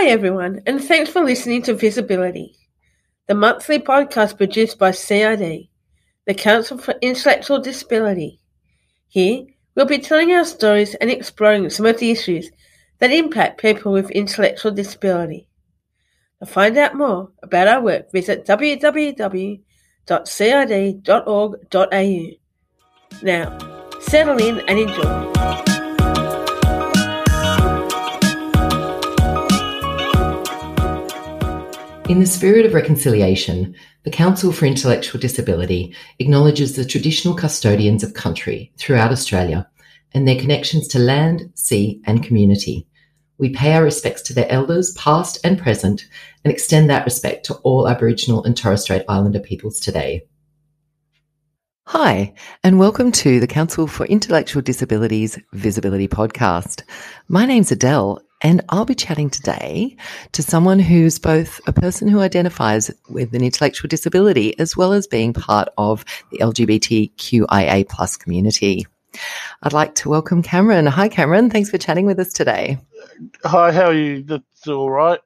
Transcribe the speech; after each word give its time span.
Hi, 0.00 0.06
everyone, 0.06 0.62
and 0.64 0.82
thanks 0.82 1.10
for 1.10 1.22
listening 1.22 1.60
to 1.64 1.74
Visibility, 1.74 2.56
the 3.26 3.34
monthly 3.34 3.78
podcast 3.78 4.38
produced 4.38 4.78
by 4.78 4.92
CID, 4.92 5.68
the 6.26 6.32
Council 6.32 6.78
for 6.78 6.94
Intellectual 7.02 7.60
Disability. 7.60 8.40
Here, 9.08 9.44
we'll 9.74 9.84
be 9.84 9.98
telling 9.98 10.32
our 10.32 10.46
stories 10.46 10.94
and 10.94 11.10
exploring 11.10 11.68
some 11.68 11.84
of 11.84 11.98
the 11.98 12.10
issues 12.10 12.50
that 12.98 13.12
impact 13.12 13.60
people 13.60 13.92
with 13.92 14.10
intellectual 14.12 14.72
disability. 14.72 15.46
To 16.38 16.46
find 16.46 16.78
out 16.78 16.94
more 16.94 17.32
about 17.42 17.68
our 17.68 17.82
work, 17.82 18.10
visit 18.10 18.46
www.cid.org.au. 18.46 19.60
Now, 23.22 23.58
settle 24.00 24.38
in 24.38 24.60
and 24.60 24.78
enjoy. 24.78 25.69
In 32.10 32.18
the 32.18 32.26
spirit 32.26 32.66
of 32.66 32.74
reconciliation, 32.74 33.76
the 34.02 34.10
Council 34.10 34.50
for 34.50 34.66
Intellectual 34.66 35.20
Disability 35.20 35.94
acknowledges 36.18 36.74
the 36.74 36.84
traditional 36.84 37.36
custodians 37.36 38.02
of 38.02 38.14
country 38.14 38.72
throughout 38.78 39.12
Australia 39.12 39.70
and 40.12 40.26
their 40.26 40.40
connections 40.40 40.88
to 40.88 40.98
land, 40.98 41.52
sea, 41.54 42.02
and 42.06 42.20
community. 42.20 42.84
We 43.38 43.50
pay 43.50 43.74
our 43.74 43.84
respects 43.84 44.22
to 44.22 44.34
their 44.34 44.50
elders, 44.50 44.92
past 44.94 45.38
and 45.44 45.56
present, 45.56 46.08
and 46.42 46.52
extend 46.52 46.90
that 46.90 47.04
respect 47.04 47.46
to 47.46 47.54
all 47.58 47.86
Aboriginal 47.88 48.42
and 48.42 48.56
Torres 48.56 48.82
Strait 48.82 49.04
Islander 49.08 49.38
peoples 49.38 49.78
today. 49.78 50.26
Hi, 51.86 52.34
and 52.64 52.80
welcome 52.80 53.12
to 53.12 53.38
the 53.38 53.46
Council 53.46 53.86
for 53.86 54.04
Intellectual 54.06 54.62
Disabilities 54.62 55.38
Visibility 55.52 56.08
Podcast. 56.08 56.82
My 57.28 57.46
name's 57.46 57.70
Adele, 57.70 58.20
and 58.42 58.62
I'll 58.68 58.84
be 58.84 58.94
chatting 58.94 59.30
today 59.30 59.96
to 60.32 60.42
someone 60.42 60.78
who's 60.78 61.18
both 61.18 61.60
a 61.66 61.72
person 61.72 62.08
who 62.08 62.20
identifies 62.20 62.90
with 63.08 63.34
an 63.34 63.42
intellectual 63.42 63.88
disability 63.88 64.58
as 64.58 64.76
well 64.76 64.92
as 64.92 65.06
being 65.06 65.32
part 65.32 65.68
of 65.76 66.04
the 66.30 66.38
LGBTQIA 66.38 67.88
plus 67.88 68.16
community. 68.16 68.86
I'd 69.62 69.72
like 69.72 69.94
to 69.96 70.08
welcome 70.08 70.42
Cameron. 70.42 70.86
Hi, 70.86 71.08
Cameron. 71.08 71.50
Thanks 71.50 71.70
for 71.70 71.78
chatting 71.78 72.06
with 72.06 72.18
us 72.18 72.32
today. 72.32 72.78
Hi, 73.44 73.72
how 73.72 73.86
are 73.86 73.94
you? 73.94 74.22
That's 74.22 74.68
all 74.68 74.90
right. 74.90 75.20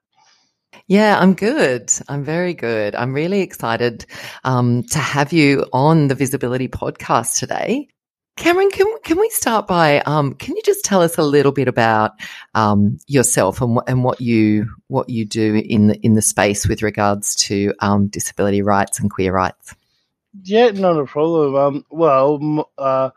Yeah, 0.86 1.18
I'm 1.18 1.34
good. 1.34 1.92
I'm 2.08 2.24
very 2.24 2.52
good. 2.52 2.94
I'm 2.94 3.14
really 3.14 3.40
excited 3.40 4.06
um, 4.42 4.82
to 4.84 4.98
have 4.98 5.32
you 5.32 5.66
on 5.72 6.08
the 6.08 6.14
Visibility 6.14 6.68
podcast 6.68 7.38
today. 7.38 7.88
Cameron, 8.36 8.70
can 8.70 8.86
can 9.04 9.18
we 9.18 9.30
start 9.30 9.68
by 9.68 10.00
um, 10.00 10.34
can 10.34 10.56
you 10.56 10.62
just 10.64 10.84
tell 10.84 11.00
us 11.02 11.16
a 11.18 11.22
little 11.22 11.52
bit 11.52 11.68
about 11.68 12.12
um, 12.54 12.98
yourself 13.06 13.60
and 13.60 13.76
what 13.76 13.88
and 13.88 14.02
what 14.02 14.20
you 14.20 14.68
what 14.88 15.08
you 15.08 15.24
do 15.24 15.54
in 15.54 15.86
the 15.86 15.96
in 16.04 16.14
the 16.14 16.22
space 16.22 16.66
with 16.66 16.82
regards 16.82 17.36
to 17.36 17.72
um, 17.78 18.08
disability 18.08 18.60
rights 18.60 18.98
and 18.98 19.10
queer 19.10 19.32
rights? 19.32 19.76
Yeah, 20.42 20.70
not 20.70 20.98
a 20.98 21.06
problem. 21.06 21.54
Um, 21.54 21.86
well, 21.90 22.68
uh, 22.76 23.10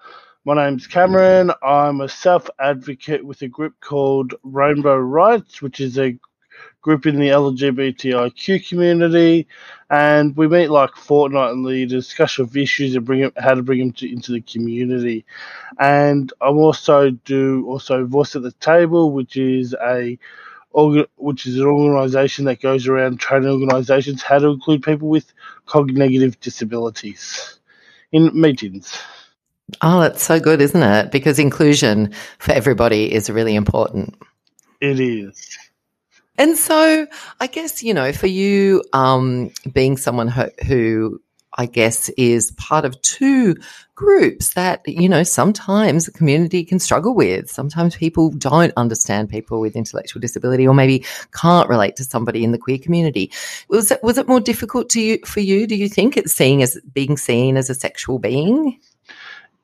my 0.46 0.54
name's 0.54 0.86
Cameron. 0.86 1.52
I'm 1.64 2.02
a 2.02 2.10
self 2.10 2.48
advocate 2.60 3.26
with 3.26 3.42
a 3.42 3.48
group 3.48 3.74
called 3.82 4.36
Rainbow 4.44 4.98
Rights, 4.98 5.64
which 5.64 5.80
is 5.80 5.98
a 5.98 6.18
group 6.88 7.06
in 7.06 7.20
the 7.20 7.28
LGBTIQ 7.28 8.70
community, 8.70 9.46
and 9.90 10.38
we 10.38 10.48
meet 10.48 10.70
like 10.70 10.96
fortnightly 10.96 11.86
to 11.86 11.96
discuss 11.96 12.40
of 12.40 12.56
issues 12.56 12.96
and 12.96 13.06
bring 13.06 13.30
how 13.36 13.56
to 13.56 13.62
bring 13.62 13.80
them 13.80 13.92
to, 13.92 14.10
into 14.10 14.32
the 14.32 14.40
community. 14.40 15.26
And 15.80 16.32
I'm 16.40 16.58
also 16.58 17.10
do 17.10 17.66
also 17.68 18.06
voice 18.06 18.38
at 18.38 18.42
the 18.44 18.54
table, 18.54 19.12
which 19.12 19.36
is 19.36 19.76
a 19.84 20.18
which 21.18 21.46
is 21.46 21.58
an 21.58 21.66
organisation 21.66 22.46
that 22.46 22.62
goes 22.62 22.88
around 22.88 23.20
training 23.20 23.50
organisations 23.50 24.22
how 24.22 24.40
to 24.40 24.48
include 24.48 24.82
people 24.82 25.10
with 25.10 25.34
cognitive 25.66 26.40
disabilities 26.40 27.60
in 28.14 28.32
meetings. 28.40 28.98
Oh, 29.82 30.00
that's 30.00 30.24
so 30.24 30.40
good, 30.40 30.62
isn't 30.62 30.82
it? 30.82 31.12
Because 31.12 31.38
inclusion 31.38 32.14
for 32.40 32.54
everybody 32.54 33.14
is 33.14 33.30
really 33.30 33.56
important. 33.56 34.16
It 34.80 35.02
is. 35.02 35.58
And 36.38 36.58
so 36.58 37.08
I 37.40 37.48
guess, 37.48 37.84
you 37.84 37.94
know, 37.94 38.12
for 38.12 38.28
you, 38.28 38.84
um, 38.94 39.52
being 39.74 39.98
someone 39.98 40.28
who, 40.28 40.46
who 40.66 41.22
I 41.60 41.66
guess 41.66 42.10
is 42.10 42.52
part 42.52 42.86
of 42.86 43.02
two 43.02 43.56
groups 43.96 44.54
that, 44.54 44.88
you 44.88 45.10
know, 45.10 45.24
sometimes 45.24 46.06
the 46.06 46.12
community 46.12 46.64
can 46.64 46.78
struggle 46.78 47.16
with. 47.16 47.50
Sometimes 47.50 47.96
people 47.96 48.30
don't 48.30 48.72
understand 48.78 49.30
people 49.30 49.60
with 49.60 49.76
intellectual 49.76 50.20
disability 50.20 50.68
or 50.68 50.76
maybe 50.76 51.04
can't 51.32 51.68
relate 51.68 51.96
to 51.96 52.04
somebody 52.04 52.44
in 52.44 52.52
the 52.52 52.60
queer 52.60 52.78
community. 52.78 53.32
Was 53.70 53.90
it, 53.90 54.04
was 54.04 54.20
it 54.20 54.28
more 54.28 54.40
difficult 54.40 54.90
to 54.92 55.02
you, 55.02 55.18
for 55.26 55.40
you? 55.40 55.66
Do 55.66 55.76
you 55.76 55.90
think 55.90 56.16
it's 56.16 56.32
seeing 56.32 56.62
as 56.62 56.80
being 56.94 57.18
seen 57.18 57.58
as 57.58 57.72
a 57.72 57.74
sexual 57.74 58.20
being? 58.20 58.80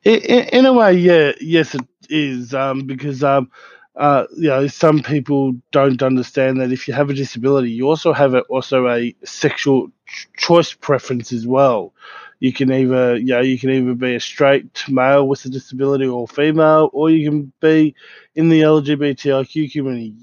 In, 0.04 0.20
in 0.20 0.66
a 0.66 0.74
way, 0.74 0.94
yeah, 0.94 1.34
yes, 1.40 1.76
it 1.76 1.88
is, 2.10 2.56
um, 2.56 2.88
because, 2.88 3.24
um, 3.24 3.52
uh, 3.96 4.26
you 4.36 4.50
know, 4.50 4.68
some 4.68 5.02
people 5.04 5.54
don't 5.72 6.02
understand 6.02 6.60
that 6.60 6.72
if 6.72 6.88
you 6.88 6.94
have 6.94 7.10
a 7.10 7.14
disability, 7.14 7.72
you 7.72 7.88
also 7.88 8.12
have 8.12 8.34
a, 8.34 8.42
also 8.42 8.88
a 8.90 9.16
sexual 9.24 9.90
ch- 10.08 10.28
choice 10.36 10.74
preference 10.74 11.32
as 11.32 11.46
well. 11.46 11.94
You 12.40 12.52
can 12.52 12.72
either, 12.72 13.16
you 13.16 13.28
know, 13.28 13.42
you 13.42 13.58
can 13.60 13.70
either 13.70 13.94
be 13.94 14.16
a 14.16 14.20
straight 14.20 14.84
male 14.90 15.28
with 15.28 15.46
a 15.46 15.50
disability 15.50 16.08
or 16.08 16.28
female, 16.28 16.90
or 16.92 17.10
you 17.10 17.30
can 17.30 17.54
be 17.62 17.96
in 18.36 18.50
the 18.50 18.62
LGBTIQ 18.62 19.72
community. 19.72 20.16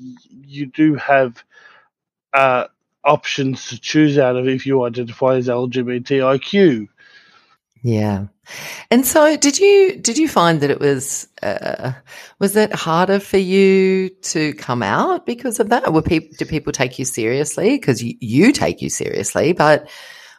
You 0.46 0.66
do 0.66 0.96
have 0.96 1.42
uh, 2.32 2.66
options 3.04 3.68
to 3.68 3.80
choose 3.80 4.18
out 4.18 4.36
of 4.36 4.48
if 4.48 4.66
you 4.66 4.84
identify 4.84 5.36
as 5.36 5.48
LGBTIQ. 5.48 6.88
Yeah. 7.82 8.26
And 8.90 9.06
so 9.06 9.36
did 9.36 9.58
you 9.58 9.96
did 9.96 10.18
you 10.18 10.28
find 10.28 10.60
that 10.60 10.70
it 10.70 10.80
was 10.80 11.28
uh, 11.42 11.92
was 12.38 12.56
it 12.56 12.72
harder 12.72 13.20
for 13.20 13.38
you 13.38 14.10
to 14.22 14.52
come 14.54 14.82
out 14.82 15.26
because 15.26 15.60
of 15.60 15.68
that? 15.70 15.92
Were 15.92 16.02
people 16.02 16.34
do 16.38 16.44
people 16.44 16.72
take 16.72 16.98
you 16.98 17.04
seriously 17.04 17.76
because 17.76 18.02
you, 18.02 18.16
you 18.20 18.52
take 18.52 18.82
you 18.82 18.90
seriously, 18.90 19.52
but 19.52 19.88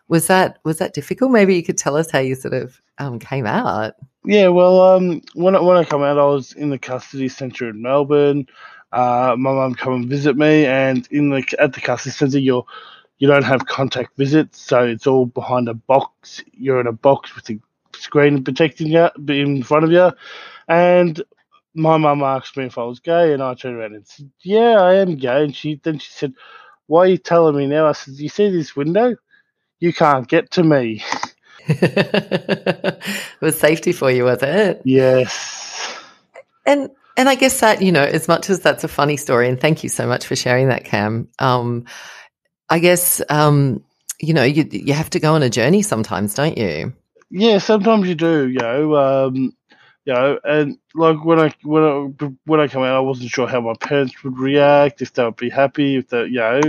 was 0.07 0.27
that 0.27 0.59
was 0.63 0.79
that 0.79 0.93
difficult? 0.93 1.31
Maybe 1.31 1.55
you 1.55 1.63
could 1.63 1.77
tell 1.77 1.95
us 1.95 2.11
how 2.11 2.19
you 2.19 2.35
sort 2.35 2.53
of 2.53 2.81
um, 2.97 3.19
came 3.19 3.45
out. 3.45 3.93
Yeah, 4.25 4.49
well, 4.49 4.81
um, 4.81 5.21
when 5.33 5.55
I, 5.55 5.61
when 5.61 5.77
I 5.77 5.83
come 5.83 6.03
out, 6.03 6.19
I 6.19 6.25
was 6.25 6.53
in 6.53 6.69
the 6.69 6.77
custody 6.77 7.29
centre 7.29 7.69
in 7.69 7.81
Melbourne. 7.81 8.47
Uh, 8.91 9.35
my 9.37 9.53
mum 9.53 9.73
come 9.73 9.93
and 9.93 10.09
visit 10.09 10.35
me, 10.37 10.65
and 10.65 11.07
in 11.11 11.29
the 11.29 11.43
at 11.59 11.73
the 11.73 11.81
custody 11.81 12.11
centre, 12.11 12.39
you're 12.39 12.65
you 13.19 13.27
don't 13.27 13.43
have 13.43 13.67
contact 13.67 14.17
visits, 14.17 14.59
so 14.59 14.83
it's 14.83 15.07
all 15.07 15.27
behind 15.27 15.69
a 15.69 15.73
box. 15.73 16.43
You're 16.51 16.81
in 16.81 16.87
a 16.87 16.91
box 16.91 17.35
with 17.35 17.49
a 17.49 17.59
screen 18.01 18.43
protecting 18.43 18.87
you 18.87 19.09
in 19.27 19.63
front 19.63 19.85
of 19.85 19.91
you. 19.91 20.11
And 20.67 21.21
my 21.73 21.97
mum 21.97 22.23
asked 22.23 22.57
me 22.57 22.65
if 22.65 22.77
I 22.77 22.83
was 22.83 22.99
gay, 22.99 23.33
and 23.33 23.41
I 23.41 23.53
turned 23.53 23.77
around 23.77 23.95
and 23.95 24.07
said, 24.07 24.29
"Yeah, 24.41 24.81
I 24.81 24.95
am 24.95 25.15
gay." 25.15 25.43
And 25.43 25.55
she 25.55 25.79
then 25.83 25.99
she 25.99 26.11
said, 26.11 26.33
"Why 26.87 27.01
are 27.01 27.07
you 27.07 27.17
telling 27.17 27.55
me 27.55 27.67
now?" 27.67 27.87
I 27.87 27.93
said, 27.93 28.15
"You 28.15 28.29
see 28.29 28.49
this 28.49 28.75
window? 28.75 29.15
You 29.79 29.93
can't 29.93 30.27
get 30.27 30.51
to 30.51 30.63
me." 30.63 31.03
it 31.67 33.01
was 33.41 33.59
safety 33.59 33.91
for 33.91 34.11
you, 34.11 34.25
was 34.25 34.41
it? 34.41 34.81
Yes. 34.83 35.97
And 36.65 36.89
and 37.17 37.29
I 37.29 37.35
guess 37.35 37.59
that 37.59 37.81
you 37.81 37.91
know, 37.91 38.03
as 38.03 38.27
much 38.27 38.49
as 38.49 38.61
that's 38.61 38.83
a 38.83 38.87
funny 38.87 39.17
story, 39.17 39.47
and 39.47 39.59
thank 39.59 39.83
you 39.83 39.89
so 39.89 40.07
much 40.07 40.25
for 40.25 40.35
sharing 40.35 40.69
that, 40.69 40.85
Cam. 40.85 41.29
Um, 41.39 41.85
I 42.69 42.79
guess 42.79 43.21
um, 43.29 43.83
you 44.19 44.33
know 44.33 44.43
you 44.43 44.67
you 44.71 44.93
have 44.93 45.09
to 45.11 45.19
go 45.19 45.33
on 45.33 45.43
a 45.43 45.49
journey 45.49 45.81
sometimes, 45.81 46.33
don't 46.33 46.57
you? 46.57 46.93
Yeah, 47.31 47.59
sometimes 47.59 48.07
you 48.09 48.15
do. 48.15 48.49
You 48.49 48.59
know, 48.59 48.95
um, 48.97 49.35
you 50.05 50.13
know, 50.13 50.39
and 50.45 50.79
like 50.95 51.23
when 51.25 51.39
I 51.39 51.53
when 51.63 51.83
I 51.83 52.31
when 52.45 52.61
I 52.61 52.69
come 52.69 52.83
out, 52.83 52.95
I 52.95 53.01
wasn't 53.01 53.31
sure 53.31 53.47
how 53.47 53.61
my 53.61 53.75
parents 53.79 54.23
would 54.23 54.39
react, 54.39 55.01
if 55.03 55.13
they 55.13 55.25
would 55.25 55.37
be 55.37 55.51
happy, 55.51 55.97
if 55.97 56.09
they, 56.09 56.25
you 56.25 56.39
know, 56.39 56.61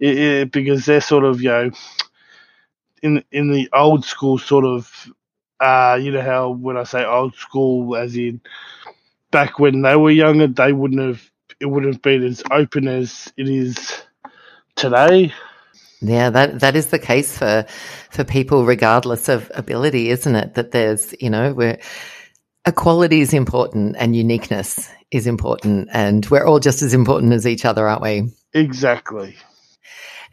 it, 0.00 0.18
it, 0.18 0.52
because 0.52 0.86
they're 0.86 1.02
sort 1.02 1.24
of 1.24 1.42
you 1.42 1.50
know, 1.50 1.72
in 3.02 3.24
in 3.32 3.50
the 3.50 3.68
old 3.72 4.04
school 4.04 4.38
sort 4.38 4.64
of, 4.64 4.90
uh, 5.60 5.98
you 6.00 6.12
know 6.12 6.22
how 6.22 6.50
when 6.50 6.76
I 6.76 6.84
say 6.84 7.04
old 7.04 7.34
school, 7.36 7.96
as 7.96 8.16
in 8.16 8.40
back 9.32 9.58
when 9.60 9.82
they 9.82 9.96
were 9.96 10.12
younger, 10.12 10.48
they 10.48 10.72
wouldn't 10.72 11.00
have 11.02 11.22
it 11.60 11.66
wouldn't 11.66 11.94
have 11.94 12.02
been 12.02 12.24
as 12.24 12.42
open 12.50 12.88
as 12.88 13.32
it 13.38 13.48
is 13.48 14.02
today. 14.76 15.32
Yeah, 16.02 16.30
that 16.30 16.60
that 16.60 16.74
is 16.74 16.86
the 16.88 16.98
case 16.98 17.38
for 17.38 17.64
for 18.10 18.24
people, 18.24 18.66
regardless 18.66 19.28
of 19.28 19.50
ability, 19.54 20.10
isn't 20.10 20.34
it? 20.34 20.54
That 20.54 20.72
there's, 20.72 21.14
you 21.20 21.30
know, 21.30 21.54
where 21.54 21.78
equality 22.66 23.20
is 23.20 23.32
important 23.32 23.96
and 23.98 24.16
uniqueness 24.16 24.90
is 25.12 25.28
important, 25.28 25.88
and 25.92 26.26
we're 26.26 26.44
all 26.44 26.58
just 26.58 26.82
as 26.82 26.92
important 26.92 27.32
as 27.32 27.46
each 27.46 27.64
other, 27.64 27.88
aren't 27.88 28.02
we? 28.02 28.32
Exactly. 28.52 29.36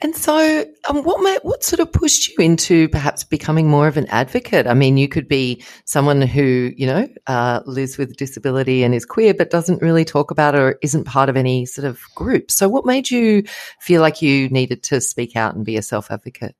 And 0.01 0.16
so, 0.16 0.66
um, 0.88 1.04
what 1.04 1.22
may, 1.22 1.38
what 1.44 1.63
sort 1.63 1.81
of 1.81 1.92
pushed 1.92 2.30
you 2.30 2.36
into 2.44 2.88
perhaps 2.88 3.25
becoming 3.25 3.68
more 3.68 3.88
of 3.88 3.98
an 3.98 4.07
advocate? 4.07 4.66
I 4.66 4.74
mean, 4.74 4.96
you 4.96 5.10
could 5.10 5.28
be 5.28 5.62
someone 5.84 6.22
who 6.22 6.72
you 6.78 6.88
know 6.88 7.07
uh, 7.28 7.62
lives 7.66 7.98
with 7.98 8.16
disability 8.16 8.84
and 8.84 8.96
is 8.96 9.06
queer, 9.06 9.34
but 9.34 9.50
doesn't 9.50 9.81
really 9.81 10.06
talk 10.06 10.31
about 10.31 10.56
it 10.56 10.62
or 10.62 10.80
isn't 10.81 11.04
part 11.04 11.28
of 11.28 11.36
any 11.36 11.66
sort 11.66 11.86
of 11.86 12.01
group. 12.16 12.50
So, 12.50 12.69
what 12.69 12.86
made 12.86 13.12
you 13.12 13.44
feel 13.81 14.01
like 14.01 14.22
you 14.22 14.48
needed 14.50 14.84
to 14.84 15.01
speak 15.01 15.36
out 15.36 15.56
and 15.56 15.66
be 15.66 15.75
a 15.75 15.81
self 15.81 16.12
advocate? 16.12 16.56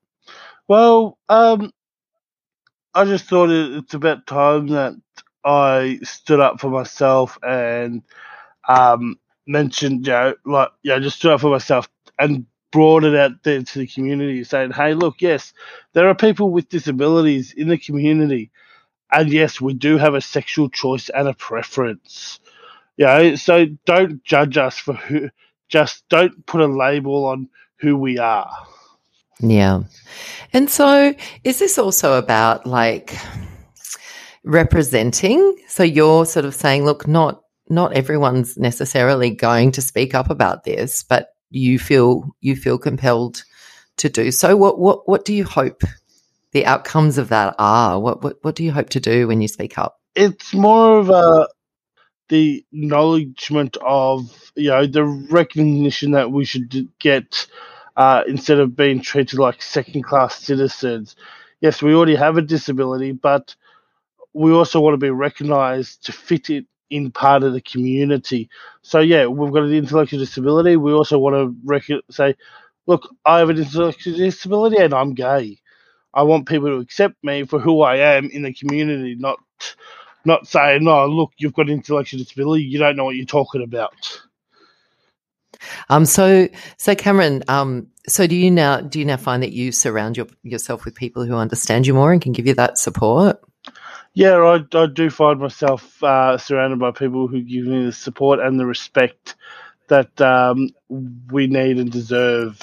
Well, 0.68 1.18
um, 1.30 1.72
I 2.94 3.06
just 3.06 3.24
thought 3.24 3.50
it's 3.50 3.94
about 3.94 4.26
time 4.26 4.68
that 4.68 4.94
I 5.44 5.98
stood 6.02 6.40
up 6.40 6.60
for 6.60 6.68
myself 6.68 7.38
and 7.42 8.02
um, 8.68 9.18
mentioned, 9.46 10.06
you 10.06 10.12
know, 10.12 10.34
like, 10.44 10.70
yeah, 10.82 10.98
just 10.98 11.16
stood 11.16 11.32
up 11.32 11.40
for 11.40 11.50
myself 11.50 11.88
and 12.18 12.46
brought 12.70 13.04
it 13.04 13.16
out 13.16 13.42
there 13.42 13.62
to 13.62 13.78
the 13.78 13.86
community, 13.86 14.44
saying, 14.44 14.72
hey, 14.72 14.94
look, 14.94 15.20
yes, 15.20 15.52
there 15.92 16.08
are 16.08 16.14
people 16.14 16.50
with 16.50 16.68
disabilities 16.68 17.52
in 17.52 17.68
the 17.68 17.78
community. 17.78 18.50
And 19.12 19.32
yes, 19.32 19.60
we 19.60 19.74
do 19.74 19.98
have 19.98 20.14
a 20.14 20.20
sexual 20.20 20.68
choice 20.68 21.08
and 21.08 21.26
a 21.26 21.34
preference. 21.34 22.38
You 22.96 23.06
know, 23.06 23.34
so 23.34 23.66
don't 23.86 24.22
judge 24.24 24.56
us 24.56 24.78
for 24.78 24.94
who, 24.94 25.30
just 25.68 26.08
don't 26.08 26.46
put 26.46 26.60
a 26.60 26.66
label 26.66 27.24
on 27.26 27.48
who 27.78 27.96
we 27.96 28.18
are. 28.18 28.50
Yeah. 29.40 29.82
And 30.52 30.68
so 30.68 31.14
is 31.44 31.58
this 31.58 31.78
also 31.78 32.18
about 32.18 32.66
like 32.66 33.16
representing? 34.44 35.56
So 35.66 35.82
you're 35.82 36.26
sort 36.26 36.44
of 36.44 36.54
saying, 36.54 36.84
look, 36.84 37.08
not 37.08 37.42
not 37.70 37.92
everyone's 37.92 38.56
necessarily 38.58 39.30
going 39.30 39.72
to 39.72 39.80
speak 39.80 40.14
up 40.14 40.28
about 40.28 40.64
this, 40.64 41.02
but 41.04 41.28
you 41.50 41.78
feel 41.78 42.34
you 42.40 42.56
feel 42.56 42.78
compelled 42.78 43.44
to 43.98 44.08
do 44.08 44.30
so. 44.30 44.56
What 44.56 44.78
what 44.78 45.08
what 45.08 45.24
do 45.24 45.34
you 45.34 45.44
hope 45.44 45.82
the 46.52 46.66
outcomes 46.66 47.18
of 47.18 47.28
that 47.28 47.54
are? 47.58 48.00
What 48.00 48.22
what 48.22 48.36
what 48.42 48.54
do 48.54 48.64
you 48.64 48.72
hope 48.72 48.90
to 48.90 49.00
do 49.00 49.28
when 49.28 49.40
you 49.40 49.48
speak 49.48 49.78
up? 49.78 50.00
It's 50.14 50.54
more 50.54 50.98
of 50.98 51.10
a 51.10 51.48
the 52.28 52.64
acknowledgement 52.72 53.76
of 53.82 54.52
you 54.54 54.70
know 54.70 54.86
the 54.86 55.04
recognition 55.04 56.12
that 56.12 56.30
we 56.30 56.44
should 56.44 56.88
get 56.98 57.46
uh, 57.96 58.22
instead 58.26 58.58
of 58.58 58.76
being 58.76 59.00
treated 59.00 59.38
like 59.38 59.60
second 59.60 60.04
class 60.04 60.36
citizens. 60.36 61.16
Yes, 61.60 61.82
we 61.82 61.94
already 61.94 62.14
have 62.14 62.38
a 62.38 62.42
disability, 62.42 63.12
but 63.12 63.54
we 64.32 64.52
also 64.52 64.80
want 64.80 64.94
to 64.94 64.98
be 64.98 65.10
recognised 65.10 66.06
to 66.06 66.12
fit 66.12 66.48
it 66.48 66.64
in 66.90 67.10
part 67.10 67.42
of 67.42 67.52
the 67.52 67.60
community. 67.60 68.48
So 68.82 69.00
yeah, 69.00 69.26
we've 69.26 69.52
got 69.52 69.64
an 69.64 69.72
intellectual 69.72 70.20
disability. 70.20 70.76
We 70.76 70.92
also 70.92 71.18
want 71.18 71.34
to 71.34 71.56
rec- 71.64 72.04
say, 72.10 72.34
look, 72.86 73.08
I 73.24 73.38
have 73.38 73.50
an 73.50 73.58
intellectual 73.58 74.16
disability 74.16 74.76
and 74.76 74.92
I'm 74.92 75.14
gay. 75.14 75.58
I 76.12 76.22
want 76.24 76.48
people 76.48 76.68
to 76.68 76.78
accept 76.78 77.14
me 77.22 77.44
for 77.44 77.60
who 77.60 77.82
I 77.82 77.96
am 77.96 78.30
in 78.30 78.42
the 78.42 78.52
community, 78.52 79.14
not 79.14 79.38
not 80.24 80.46
saying, 80.46 80.84
no, 80.84 81.06
look, 81.06 81.32
you've 81.38 81.54
got 81.54 81.70
intellectual 81.70 82.18
disability, 82.18 82.64
you 82.64 82.78
don't 82.78 82.96
know 82.96 83.04
what 83.04 83.16
you're 83.16 83.24
talking 83.24 83.62
about. 83.62 84.20
Um, 85.88 86.04
so, 86.04 86.48
so 86.76 86.94
Cameron, 86.94 87.42
um, 87.48 87.86
so 88.06 88.26
do 88.26 88.34
you 88.34 88.50
now 88.50 88.80
do 88.80 88.98
you 88.98 89.04
now 89.04 89.16
find 89.16 89.42
that 89.42 89.52
you 89.52 89.72
surround 89.72 90.16
your, 90.16 90.26
yourself 90.42 90.84
with 90.84 90.94
people 90.94 91.24
who 91.24 91.34
understand 91.34 91.86
you 91.86 91.94
more 91.94 92.12
and 92.12 92.20
can 92.20 92.32
give 92.32 92.46
you 92.46 92.54
that 92.54 92.78
support? 92.78 93.40
Yeah, 94.14 94.36
I, 94.38 94.78
I 94.78 94.86
do 94.86 95.08
find 95.10 95.40
myself 95.40 96.02
uh, 96.02 96.36
surrounded 96.38 96.78
by 96.80 96.90
people 96.90 97.28
who 97.28 97.42
give 97.42 97.66
me 97.66 97.86
the 97.86 97.92
support 97.92 98.40
and 98.40 98.58
the 98.58 98.66
respect 98.66 99.36
that 99.88 100.20
um, 100.20 100.70
we 101.30 101.46
need 101.46 101.78
and 101.78 101.90
deserve. 101.90 102.60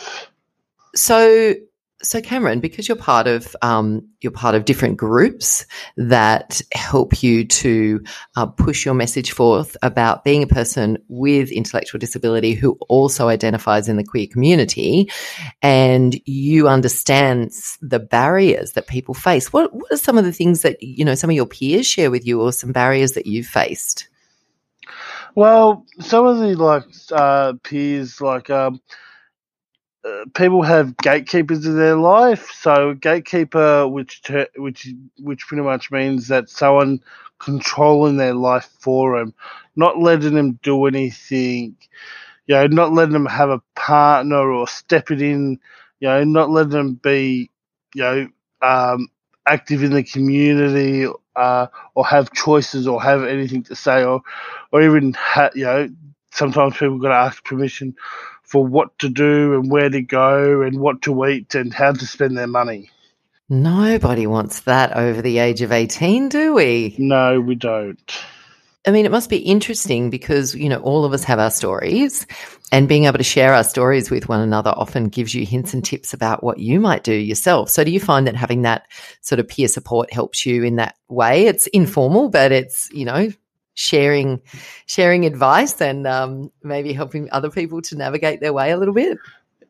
So, 0.95 1.53
so 2.01 2.21
Cameron, 2.21 2.59
because 2.59 2.87
you're 2.87 2.97
part 2.97 3.27
of 3.27 3.55
um, 3.61 4.07
you're 4.21 4.31
part 4.31 4.53
of 4.53 4.65
different 4.65 4.97
groups 4.97 5.65
that 5.95 6.61
help 6.73 7.23
you 7.23 7.45
to 7.45 8.03
uh, 8.35 8.45
push 8.45 8.85
your 8.85 8.93
message 8.93 9.31
forth 9.31 9.75
about 9.81 10.23
being 10.23 10.43
a 10.43 10.47
person 10.47 10.97
with 11.07 11.51
intellectual 11.51 11.97
disability 11.97 12.53
who 12.53 12.77
also 12.87 13.29
identifies 13.29 13.89
in 13.89 13.97
the 13.97 14.03
queer 14.03 14.27
community, 14.27 15.09
and 15.63 16.19
you 16.25 16.67
understand 16.67 17.51
the 17.81 17.99
barriers 17.99 18.73
that 18.73 18.87
people 18.87 19.15
face. 19.15 19.51
What 19.51 19.73
what 19.73 19.91
are 19.91 19.97
some 19.97 20.17
of 20.17 20.23
the 20.23 20.33
things 20.33 20.61
that 20.61 20.81
you 20.81 21.03
know 21.03 21.15
some 21.15 21.31
of 21.31 21.35
your 21.35 21.47
peers 21.47 21.87
share 21.87 22.11
with 22.11 22.27
you, 22.27 22.41
or 22.41 22.51
some 22.51 22.71
barriers 22.71 23.13
that 23.13 23.25
you've 23.25 23.47
faced? 23.47 24.07
Well, 25.33 25.85
some 25.99 26.27
of 26.27 26.37
the 26.37 26.55
like 26.55 26.83
uh, 27.11 27.53
peers 27.63 28.21
like. 28.21 28.51
Um, 28.51 28.81
people 30.33 30.63
have 30.63 30.97
gatekeepers 30.97 31.65
in 31.65 31.77
their 31.77 31.95
life. 31.95 32.51
So 32.51 32.93
gatekeeper, 32.93 33.87
which 33.87 34.21
which 34.57 34.87
which 35.19 35.47
pretty 35.47 35.63
much 35.63 35.91
means 35.91 36.27
that 36.29 36.49
someone 36.49 36.99
controlling 37.39 38.17
their 38.17 38.33
life 38.33 38.69
for 38.79 39.19
them, 39.19 39.33
not 39.75 39.99
letting 39.99 40.33
them 40.35 40.59
do 40.63 40.85
anything. 40.85 41.75
You 42.47 42.55
know, 42.55 42.67
not 42.67 42.93
letting 42.93 43.13
them 43.13 43.25
have 43.25 43.49
a 43.49 43.61
partner 43.75 44.51
or 44.51 44.67
step 44.67 45.11
it 45.11 45.21
in. 45.21 45.59
You 45.99 46.07
know, 46.09 46.23
not 46.23 46.49
letting 46.49 46.71
them 46.71 46.93
be, 46.95 47.49
you 47.95 48.03
know, 48.03 48.27
um, 48.61 49.07
active 49.47 49.83
in 49.83 49.91
the 49.93 50.03
community 50.03 51.07
uh, 51.35 51.67
or 51.95 52.05
have 52.05 52.31
choices 52.33 52.87
or 52.87 53.01
have 53.01 53.23
anything 53.23 53.63
to 53.63 53.75
say 53.75 54.03
or 54.03 54.21
or 54.71 54.81
even 54.81 55.13
ha- 55.13 55.49
you 55.55 55.63
know 55.65 55.89
sometimes 56.31 56.73
people 56.77 56.97
got 56.99 57.09
to 57.09 57.15
ask 57.15 57.43
permission 57.45 57.95
for 58.47 58.65
what 58.65 58.97
to 58.99 59.09
do 59.09 59.53
and 59.53 59.69
where 59.69 59.89
to 59.89 60.01
go 60.01 60.61
and 60.61 60.79
what 60.79 61.01
to 61.03 61.25
eat 61.25 61.53
and 61.53 61.73
how 61.73 61.91
to 61.91 62.07
spend 62.07 62.37
their 62.37 62.47
money. 62.47 62.89
Nobody 63.49 64.25
wants 64.25 64.61
that 64.61 64.95
over 64.97 65.21
the 65.21 65.37
age 65.37 65.61
of 65.61 65.71
18, 65.71 66.29
do 66.29 66.53
we? 66.53 66.95
No, 66.97 67.39
we 67.39 67.55
don't. 67.55 68.17
I 68.85 68.91
mean, 68.91 69.05
it 69.05 69.11
must 69.11 69.29
be 69.29 69.37
interesting 69.37 70.09
because, 70.09 70.55
you 70.55 70.69
know, 70.69 70.79
all 70.79 71.03
of 71.03 71.11
us 71.11 71.25
have 71.25 71.39
our 71.39 71.51
stories 71.51 72.25
and 72.71 72.87
being 72.87 73.03
able 73.03 73.17
to 73.17 73.23
share 73.23 73.53
our 73.53 73.65
stories 73.65 74.09
with 74.09 74.29
one 74.29 74.39
another 74.39 74.73
often 74.75 75.09
gives 75.09 75.33
you 75.33 75.45
hints 75.45 75.73
and 75.73 75.83
tips 75.83 76.13
about 76.13 76.41
what 76.41 76.59
you 76.59 76.79
might 76.79 77.03
do 77.03 77.13
yourself. 77.13 77.69
So 77.69 77.83
do 77.83 77.91
you 77.91 77.99
find 77.99 78.27
that 78.27 78.35
having 78.37 78.61
that 78.61 78.87
sort 79.19 79.39
of 79.39 79.47
peer 79.49 79.67
support 79.67 80.11
helps 80.13 80.45
you 80.45 80.63
in 80.63 80.77
that 80.77 80.95
way? 81.09 81.47
It's 81.47 81.67
informal, 81.67 82.29
but 82.29 82.53
it's, 82.53 82.89
you 82.93 83.03
know, 83.03 83.29
sharing 83.77 84.41
sharing 84.87 85.25
advice 85.25 85.79
and 85.81 86.07
um, 86.07 86.51
maybe 86.63 86.93
helping 86.93 87.29
other 87.31 87.49
people 87.49 87.79
to 87.79 87.95
navigate 87.95 88.41
their 88.41 88.51
way 88.51 88.71
a 88.71 88.77
little 88.77 88.93
bit? 88.93 89.17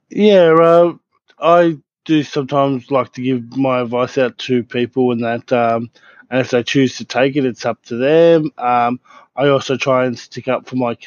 Yeah, 0.09 0.55
uh, 0.59 0.93
I 1.39 1.77
do 2.05 2.23
sometimes 2.23 2.89
like 2.89 3.11
to 3.13 3.21
give 3.21 3.57
my 3.57 3.81
advice 3.81 4.17
out 4.17 4.37
to 4.39 4.63
people, 4.63 5.11
and 5.11 5.23
that, 5.23 5.51
um, 5.51 5.91
and 6.31 6.39
if 6.39 6.51
they 6.51 6.63
choose 6.63 6.95
to 6.97 7.05
take 7.05 7.35
it, 7.35 7.45
it's 7.45 7.65
up 7.65 7.83
to 7.83 7.97
them. 7.97 8.51
Um, 8.57 8.99
I 9.35 9.49
also 9.49 9.75
try 9.75 10.05
and 10.05 10.17
stick 10.17 10.47
up 10.47 10.67
for 10.67 10.77
my 10.77 10.97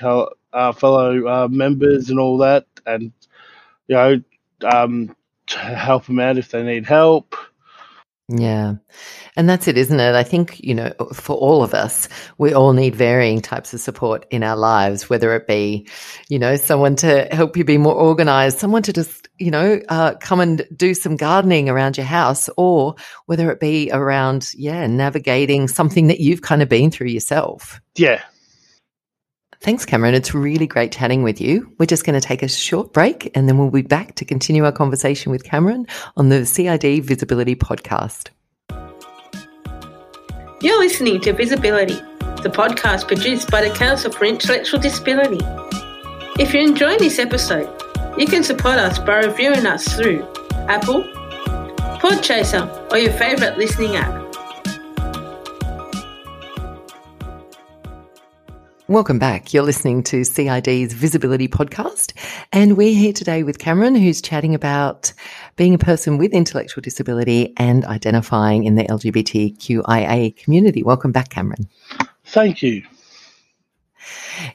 uh, 0.53 0.73
fellow 0.73 1.27
uh, 1.27 1.49
members 1.49 2.11
and 2.11 2.21
all 2.21 2.37
that, 2.39 2.67
and 2.87 3.13
you 3.89 3.97
know, 3.97 4.23
um, 4.71 5.17
help 5.49 6.05
them 6.05 6.21
out 6.21 6.37
if 6.37 6.51
they 6.51 6.63
need 6.63 6.85
help. 6.85 7.35
Yeah. 8.33 8.75
And 9.37 9.49
that's 9.49 9.67
it, 9.67 9.77
isn't 9.77 9.99
it? 9.99 10.15
I 10.15 10.23
think, 10.23 10.61
you 10.61 10.75
know, 10.75 10.93
for 11.13 11.35
all 11.35 11.65
of 11.65 11.75
us, 11.75 12.09
we 12.39 12.53
all 12.53 12.73
need 12.73 12.95
varying 12.95 13.41
types 13.41 13.75
of 13.75 13.81
support 13.81 14.25
in 14.31 14.45
our 14.45 14.57
lives, 14.57 15.11
whether 15.11 15.35
it 15.35 15.49
be, 15.49 15.89
you 16.29 16.39
know, 16.39 16.55
someone 16.55 16.95
to 16.97 17.27
help 17.33 17.57
you 17.57 17.65
be 17.65 17.79
more 17.79 17.95
organized, 17.95 18.59
someone 18.59 18.83
to 18.83 18.93
just, 18.93 19.29
you 19.39 19.51
know, 19.51 19.81
uh, 19.89 20.15
come 20.21 20.39
and 20.39 20.65
do 20.77 20.95
some 20.95 21.17
gardening 21.17 21.69
around 21.69 21.97
your 21.97 22.07
house, 22.07 22.49
or 22.57 22.95
whether 23.27 23.51
it 23.51 23.59
be 23.59 23.91
around, 23.93 24.53
yeah, 24.55 24.87
navigating 24.87 25.67
something 25.67 26.07
that 26.07 26.21
you've 26.21 26.43
kind 26.43 26.63
of 26.63 26.69
been 26.69 26.91
through 26.91 27.09
yourself. 27.09 27.81
Yeah. 27.97 28.23
Thanks, 29.63 29.85
Cameron. 29.85 30.15
It's 30.15 30.33
really 30.33 30.67
great 30.67 30.91
chatting 30.91 31.23
with 31.23 31.39
you. 31.39 31.71
We're 31.79 31.85
just 31.85 32.07
going 32.07 32.19
to 32.19 32.27
take 32.27 32.43
a 32.43 32.49
short 32.49 32.95
break 32.95 33.31
and 33.37 33.47
then 33.47 33.59
we'll 33.59 33.71
be 33.71 33.83
back 33.83 34.15
to 34.15 34.25
continue 34.25 34.65
our 34.65 34.73
conversation 34.73 35.31
with 35.31 35.45
Cameron 35.45 35.87
on 36.17 36.31
the 36.31 36.47
CID 36.47 37.05
Visibility 37.05 37.55
Podcast. 37.55 38.31
You're 40.63 40.79
listening 40.79 41.21
to 41.23 41.35
Visibility, 41.35 41.95
the 42.43 42.51
podcast 42.51 43.07
produced 43.07 43.51
by 43.51 43.67
the 43.67 43.75
Council 43.75 44.11
for 44.11 44.25
Intellectual 44.25 44.81
Disability. 44.81 45.45
If 46.39 46.55
you're 46.55 46.63
enjoying 46.63 46.99
this 46.99 47.19
episode, 47.19 47.69
you 48.17 48.27
can 48.27 48.43
support 48.43 48.79
us 48.79 48.99
by 48.99 49.19
reviewing 49.19 49.67
us 49.67 49.87
through 49.95 50.27
Apple, 50.69 51.03
Podchaser, 52.01 52.91
or 52.91 52.97
your 52.97 53.13
favourite 53.13 53.59
listening 53.59 53.97
app. 53.97 54.30
Welcome 58.91 59.21
back. 59.21 59.55
You're 59.55 59.63
listening 59.63 60.03
to 60.03 60.25
CID's 60.25 60.95
Visibility 60.95 61.47
Podcast, 61.47 62.13
and 62.53 62.77
we're 62.77 62.93
here 62.93 63.13
today 63.13 63.45
with 63.45 63.61
Cameron, 63.61 63.95
who's 63.95 64.21
chatting 64.21 64.53
about 64.53 65.13
being 65.55 65.75
a 65.75 65.79
person 65.79 66.19
with 66.19 66.33
intellectual 66.33 66.83
disability 66.83 67.53
and 67.57 67.85
identifying 67.85 68.65
in 68.65 68.75
the 68.75 68.83
LGBTQIA 68.83 70.37
community. 70.37 70.83
Welcome 70.83 71.13
back, 71.13 71.29
Cameron. 71.29 71.69
Thank 72.25 72.63
you. 72.63 72.83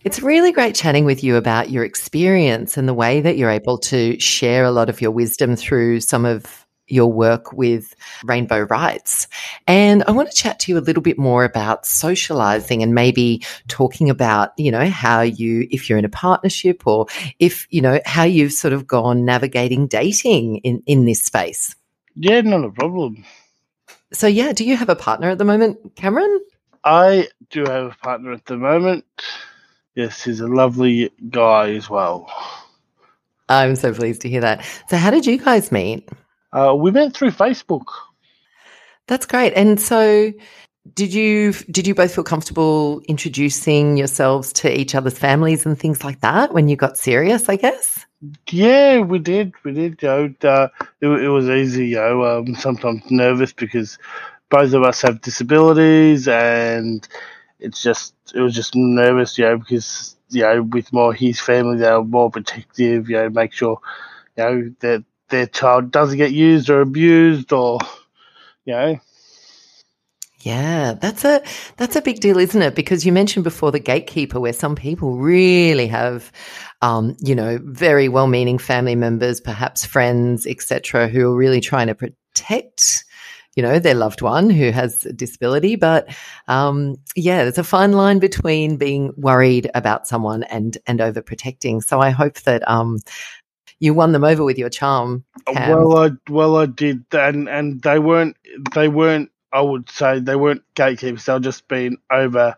It's 0.04 0.22
really 0.22 0.52
great 0.52 0.76
chatting 0.76 1.06
with 1.06 1.24
you 1.24 1.38
about 1.38 1.70
your 1.70 1.86
experience 1.86 2.76
and 2.76 2.90
the 2.90 2.94
way 2.94 3.22
that 3.22 3.38
you're 3.38 3.50
able 3.50 3.78
to 3.78 4.20
share 4.20 4.66
a 4.66 4.72
lot 4.72 4.90
of 4.90 5.00
your 5.00 5.12
wisdom 5.12 5.56
through 5.56 6.02
some 6.02 6.26
of 6.26 6.65
your 6.88 7.12
work 7.12 7.54
with 7.54 7.96
Rainbow 8.24 8.62
Rights. 8.62 9.28
And 9.68 10.04
I 10.08 10.12
want 10.12 10.30
to 10.30 10.36
chat 10.36 10.60
to 10.62 10.72
you 10.72 10.78
a 10.78 10.80
little 10.80 11.02
bit 11.02 11.18
more 11.18 11.44
about 11.44 11.86
socializing 11.86 12.84
and 12.84 12.94
maybe 12.94 13.44
talking 13.68 14.10
about, 14.10 14.52
you 14.58 14.72
know, 14.72 14.90
how 14.90 15.22
you, 15.22 15.68
if 15.72 15.90
you're 15.90 16.00
in 16.00 16.06
a 16.06 16.10
partnership 16.10 16.86
or 16.86 17.08
if, 17.40 17.68
you 17.70 17.82
know, 17.82 18.00
how 18.06 18.24
you've 18.24 18.54
sort 18.54 18.74
of 18.74 18.88
gone 18.88 19.26
navigating 19.26 19.88
dating 19.88 20.58
in, 20.58 20.84
in 20.86 21.06
this 21.06 21.24
space. 21.24 21.76
Yeah, 22.16 22.42
not 22.42 22.64
a 22.64 22.72
problem. 22.72 23.26
So, 24.14 24.28
yeah, 24.28 24.54
do 24.54 24.64
you 24.64 24.78
have 24.78 24.90
a 24.90 24.96
partner 24.96 25.30
at 25.30 25.38
the 25.38 25.44
moment, 25.44 25.96
Cameron? 25.96 26.40
I 26.84 27.28
do 27.50 27.66
have 27.66 27.92
a 27.92 27.96
partner 28.02 28.32
at 28.32 28.46
the 28.46 28.58
moment. 28.58 29.06
Yes, 29.96 30.24
he's 30.24 30.40
a 30.40 30.48
lovely 30.48 31.12
guy 31.30 31.72
as 31.72 31.90
well. 31.90 32.32
I'm 33.50 33.76
so 33.76 33.94
pleased 33.94 34.22
to 34.22 34.30
hear 34.30 34.42
that. 34.42 34.66
So, 34.90 34.98
how 34.98 35.12
did 35.12 35.26
you 35.26 35.38
guys 35.38 35.72
meet? 35.72 36.08
Uh, 36.56 36.74
we 36.74 36.90
met 36.90 37.14
through 37.14 37.32
Facebook. 37.32 37.88
That's 39.08 39.26
great. 39.26 39.54
And 39.54 39.80
so, 39.80 40.32
did 40.94 41.14
you 41.14 41.52
did 41.70 41.86
you 41.86 41.94
both 41.94 42.16
feel 42.16 42.24
comfortable 42.24 43.02
introducing 43.10 43.98
yourselves 43.98 44.54
to 44.54 44.80
each 44.80 44.96
other's 44.96 45.18
families 45.18 45.66
and 45.66 45.78
things 45.78 46.04
like 46.04 46.22
that 46.22 46.54
when 46.54 46.70
you 46.70 46.78
got 46.78 46.98
serious? 46.98 47.50
I 47.50 47.58
guess. 47.58 48.06
Yeah, 48.50 49.00
we 49.00 49.20
did. 49.20 49.54
We 49.64 49.74
did. 49.74 50.02
You 50.02 50.08
know, 50.08 50.50
uh, 50.50 50.70
it, 51.02 51.08
it, 51.08 51.28
was 51.28 51.50
easy. 51.50 51.88
You 51.90 51.98
know, 51.98 52.24
um, 52.24 52.56
sometimes 52.56 53.04
nervous 53.12 53.52
because 53.52 53.98
both 54.50 54.74
of 54.74 54.84
us 54.84 55.02
have 55.02 55.22
disabilities, 55.22 56.28
and 56.30 57.06
it's 57.60 57.84
just 57.84 58.14
it 58.34 58.40
was 58.40 58.56
just 58.56 58.76
nervous. 58.76 59.38
You 59.38 59.46
know, 59.46 59.58
because 59.58 60.16
you 60.30 60.44
know, 60.44 60.64
with 60.64 60.94
more 60.94 61.14
his 61.14 61.42
family, 61.42 61.80
they 61.80 61.92
were 61.92 62.06
more 62.06 62.32
protective. 62.32 63.10
You 63.10 63.18
know, 63.18 63.30
make 63.30 63.52
sure 63.52 63.82
you 64.38 64.44
know 64.44 64.74
that 64.80 65.04
their 65.30 65.48
child 65.48 65.92
doesn't 65.92 66.18
get 66.18 66.32
used 66.32 66.70
or 66.70 66.82
abused 66.82 67.52
or 67.52 67.80
you 68.66 68.74
know 68.74 69.00
yeah, 70.46 70.94
that's 70.94 71.26
a 71.26 71.42
that's 71.78 71.96
a 71.96 72.04
big 72.04 72.20
deal, 72.20 72.38
isn't 72.38 72.62
it? 72.62 72.76
Because 72.76 73.04
you 73.04 73.12
mentioned 73.12 73.44
before 73.44 73.72
the 73.72 73.80
gatekeeper, 73.80 74.40
where 74.40 74.54
some 74.54 74.76
people 74.76 75.18
really 75.18 75.88
have, 75.88 76.32
um, 76.84 77.18
you 77.20 77.34
know, 77.34 77.58
very 77.64 78.10
well-meaning 78.10 78.60
family 78.60 78.94
members, 78.94 79.42
perhaps 79.42 79.86
friends, 79.86 80.46
etc., 80.46 81.08
who 81.08 81.32
are 81.32 81.36
really 81.36 81.62
trying 81.62 81.88
to 81.88 81.96
protect, 81.96 83.06
you 83.56 83.64
know, 83.64 83.80
their 83.80 83.96
loved 83.96 84.22
one 84.22 84.52
who 84.52 84.70
has 84.70 85.04
a 85.08 85.14
disability. 85.14 85.78
But 85.78 86.16
um, 86.48 86.98
yeah, 87.16 87.42
there's 87.42 87.58
a 87.58 87.64
fine 87.64 87.94
line 87.94 88.20
between 88.20 88.78
being 88.78 89.14
worried 89.18 89.72
about 89.74 90.08
someone 90.08 90.44
and 90.44 90.78
and 90.86 91.00
overprotecting. 91.00 91.84
So 91.84 92.02
I 92.02 92.12
hope 92.12 92.42
that 92.42 92.62
um, 92.70 93.00
you 93.80 93.94
won 93.94 94.12
them 94.12 94.24
over 94.24 94.44
with 94.44 94.58
your 94.58 94.70
charm. 94.70 95.24
Cam. 95.48 95.70
Well, 95.70 95.98
I 95.98 96.12
well 96.30 96.58
I 96.58 96.66
did, 96.66 97.06
and 97.12 97.50
and 97.50 97.82
they 97.82 98.00
weren't 98.00 98.38
they 98.74 98.88
weren't. 98.88 99.32
I 99.52 99.62
would 99.62 99.90
say 99.90 100.20
they 100.20 100.36
weren't 100.36 100.64
gatekeepers. 100.76 101.26
They 101.26 101.34
were 101.34 101.40
just 101.40 101.68
being 101.68 101.98
over 102.12 102.56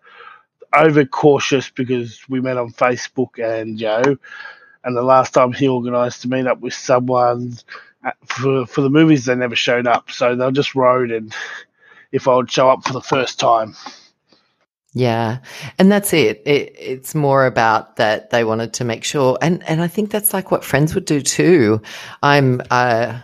over 0.75 1.05
cautious 1.05 1.69
because 1.69 2.21
we 2.27 2.41
met 2.41 2.57
on 2.57 2.71
Facebook 2.71 3.39
and 3.39 3.79
you 3.79 3.87
know, 3.87 4.17
and 4.83 4.95
the 4.95 5.03
last 5.03 5.33
time 5.33 5.53
he 5.53 5.67
organised 5.67 6.21
to 6.23 6.27
meet 6.27 6.47
up 6.47 6.59
with 6.59 6.73
someone 6.73 7.57
uh, 8.03 8.11
for 8.25 8.65
for 8.65 8.81
the 8.81 8.89
movies, 8.89 9.25
they 9.25 9.35
never 9.35 9.55
showed 9.55 9.87
up. 9.87 10.11
So 10.11 10.35
they'll 10.35 10.51
just 10.51 10.75
rode, 10.75 11.11
and 11.11 11.33
if 12.11 12.27
I 12.27 12.35
would 12.35 12.51
show 12.51 12.69
up 12.69 12.85
for 12.85 12.93
the 12.93 13.01
first 13.01 13.39
time. 13.39 13.75
Yeah. 14.97 15.39
And 15.77 15.91
that's 15.91 16.11
it. 16.13 16.41
it. 16.45 16.73
It's 16.75 17.13
more 17.13 17.45
about 17.45 17.97
that 17.97 18.31
they 18.31 18.43
wanted 18.43 18.73
to 18.73 18.83
make 18.83 19.03
sure. 19.03 19.37
And, 19.41 19.63
and 19.69 19.79
I 19.79 19.87
think 19.87 20.09
that's 20.09 20.33
like 20.33 20.49
what 20.49 20.63
friends 20.63 20.95
would 20.95 21.05
do 21.05 21.21
too. 21.21 21.81
I'm, 22.23 22.61
uh, 22.71 23.19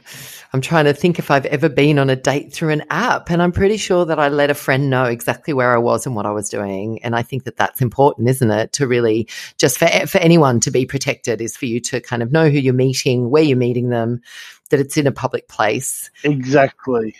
I'm 0.54 0.62
trying 0.62 0.86
to 0.86 0.94
think 0.94 1.18
if 1.18 1.32
I've 1.32 1.48
ever 1.48 1.70
been 1.70 1.98
on 1.98 2.12
a 2.12 2.16
date 2.16 2.54
through 2.54 2.70
an 2.70 2.84
app 2.92 3.32
and 3.32 3.42
I'm 3.42 3.52
pretty 3.52 3.78
sure 3.78 4.06
that 4.06 4.20
I 4.20 4.28
let 4.30 4.52
a 4.52 4.54
friend 4.54 4.92
know 4.92 5.06
exactly 5.06 5.52
where 5.52 5.74
I 5.74 5.80
was 5.80 6.06
and 6.06 6.16
what 6.16 6.28
I 6.28 6.32
was 6.32 6.48
doing. 6.48 7.04
And 7.04 7.16
I 7.16 7.24
think 7.24 7.46
that 7.46 7.58
that's 7.58 7.82
important, 7.82 8.30
isn't 8.30 8.52
it? 8.52 8.74
To 8.74 8.86
really 8.86 9.28
just 9.58 9.80
for, 9.80 9.88
for 10.06 10.20
anyone 10.20 10.60
to 10.60 10.70
be 10.70 10.86
protected 10.86 11.42
is 11.42 11.58
for 11.58 11.66
you 11.66 11.80
to 11.80 12.02
kind 12.02 12.22
of 12.22 12.32
know 12.32 12.52
who 12.52 12.60
you're 12.60 12.76
meeting, 12.76 13.32
where 13.32 13.42
you're 13.42 13.58
meeting 13.58 13.90
them, 13.90 14.22
that 14.70 14.80
it's 14.80 14.96
in 14.96 15.08
a 15.08 15.12
public 15.12 15.48
place. 15.48 16.12
Exactly. 16.24 17.16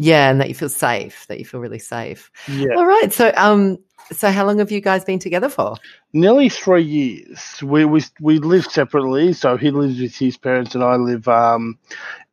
Yeah, 0.00 0.30
and 0.30 0.40
that 0.40 0.48
you 0.48 0.54
feel 0.54 0.68
safe, 0.68 1.26
that 1.26 1.40
you 1.40 1.44
feel 1.44 1.58
really 1.58 1.80
safe. 1.80 2.30
Yeah. 2.46 2.76
All 2.76 2.86
right. 2.86 3.12
So, 3.12 3.32
um, 3.36 3.78
so 4.12 4.30
how 4.30 4.46
long 4.46 4.60
have 4.60 4.70
you 4.70 4.80
guys 4.80 5.04
been 5.04 5.18
together 5.18 5.48
for? 5.48 5.76
Nearly 6.12 6.48
three 6.48 6.84
years. 6.84 7.60
We 7.64 7.84
we 7.84 8.04
we 8.20 8.38
live 8.38 8.66
separately, 8.66 9.32
so 9.32 9.56
he 9.56 9.72
lives 9.72 10.00
with 10.00 10.14
his 10.14 10.36
parents, 10.36 10.76
and 10.76 10.84
I 10.84 10.94
live 10.94 11.26
um 11.26 11.78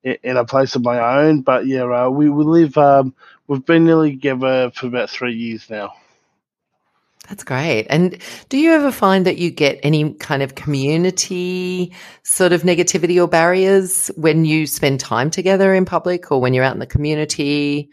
in 0.03 0.37
a 0.37 0.45
place 0.45 0.75
of 0.75 0.83
my 0.83 0.99
own. 1.17 1.41
But 1.41 1.65
yeah, 1.65 1.85
uh, 1.85 2.09
we 2.09 2.29
we 2.29 2.43
live. 2.43 2.77
Um, 2.77 3.15
we've 3.47 3.65
been 3.65 3.83
nearly 3.83 4.11
together 4.11 4.69
for 4.69 4.85
about 4.85 5.09
three 5.09 5.33
years 5.33 5.67
now. 5.67 5.91
That's 7.27 7.43
great. 7.43 7.87
And 7.89 8.21
do 8.49 8.57
you 8.57 8.71
ever 8.71 8.91
find 8.91 9.25
that 9.25 9.37
you 9.37 9.49
get 9.49 9.79
any 9.81 10.13
kind 10.15 10.43
of 10.43 10.55
community 10.55 11.91
sort 12.23 12.53
of 12.53 12.61
negativity 12.61 13.21
or 13.21 13.27
barriers 13.27 14.11
when 14.15 14.45
you 14.45 14.67
spend 14.67 14.99
time 14.99 15.31
together 15.31 15.73
in 15.73 15.85
public 15.85 16.31
or 16.31 16.39
when 16.39 16.53
you're 16.53 16.63
out 16.63 16.73
in 16.73 16.79
the 16.79 16.85
community? 16.85 17.89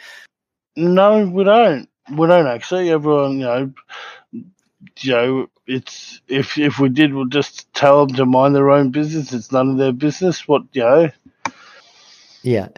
No, 0.76 1.26
we 1.26 1.44
don't. 1.44 1.88
We 2.10 2.26
don't 2.26 2.46
actually. 2.46 2.90
Everyone, 2.90 3.38
you 3.38 3.44
know, 3.44 3.72
you 4.98 5.12
know, 5.12 5.46
it's 5.66 6.20
if 6.28 6.58
if 6.58 6.78
we 6.78 6.88
did, 6.88 7.14
we'll 7.14 7.26
just 7.26 7.72
tell 7.72 8.06
them 8.06 8.16
to 8.16 8.26
mind 8.26 8.54
their 8.54 8.70
own 8.70 8.90
business. 8.90 9.32
It's 9.32 9.52
none 9.52 9.70
of 9.70 9.78
their 9.78 9.92
business. 9.92 10.46
What 10.46 10.62
you 10.72 10.82
know. 10.82 11.10
Yeah. 12.42 12.68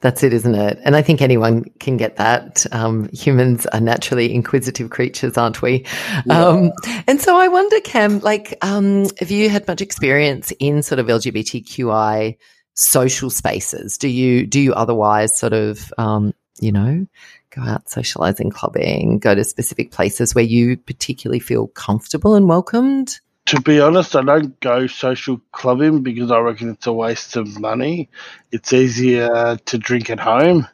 That's 0.00 0.22
it, 0.22 0.32
isn't 0.32 0.54
it? 0.54 0.78
And 0.84 0.96
I 0.96 1.02
think 1.02 1.22
anyone 1.22 1.64
can 1.80 1.96
get 1.96 2.16
that. 2.16 2.66
Um, 2.72 3.08
humans 3.12 3.66
are 3.66 3.80
naturally 3.80 4.34
inquisitive 4.34 4.90
creatures, 4.90 5.36
aren't 5.38 5.62
we? 5.62 5.86
Yeah. 6.26 6.46
Um, 6.46 6.72
and 7.06 7.20
so 7.20 7.36
I 7.36 7.48
wonder, 7.48 7.80
Cam, 7.80 8.20
like, 8.20 8.56
um, 8.62 9.06
have 9.18 9.30
you 9.30 9.48
had 9.48 9.66
much 9.66 9.80
experience 9.80 10.52
in 10.58 10.82
sort 10.82 10.98
of 10.98 11.06
LGBTQI 11.06 12.36
social 12.74 13.30
spaces? 13.30 13.98
Do 13.98 14.08
you 14.08 14.46
do 14.46 14.60
you 14.60 14.74
otherwise 14.74 15.36
sort 15.36 15.52
of, 15.52 15.92
um, 15.98 16.34
you 16.60 16.72
know, 16.72 17.06
go 17.50 17.62
out 17.62 17.88
socializing, 17.88 18.50
clubbing, 18.50 19.18
go 19.18 19.34
to 19.34 19.44
specific 19.44 19.92
places 19.92 20.34
where 20.34 20.44
you 20.44 20.76
particularly 20.76 21.40
feel 21.40 21.68
comfortable 21.68 22.34
and 22.34 22.48
welcomed? 22.48 23.20
To 23.54 23.60
be 23.60 23.80
honest, 23.80 24.16
I 24.16 24.22
don't 24.22 24.58
go 24.60 24.86
social 24.86 25.40
clubbing 25.52 26.02
because 26.02 26.30
I 26.30 26.38
reckon 26.40 26.70
it's 26.70 26.86
a 26.88 26.92
waste 26.92 27.36
of 27.36 27.60
money. 27.60 28.08
It's 28.50 28.72
easier 28.72 29.56
to 29.56 29.78
drink 29.78 30.10
at 30.10 30.18
home. 30.18 30.66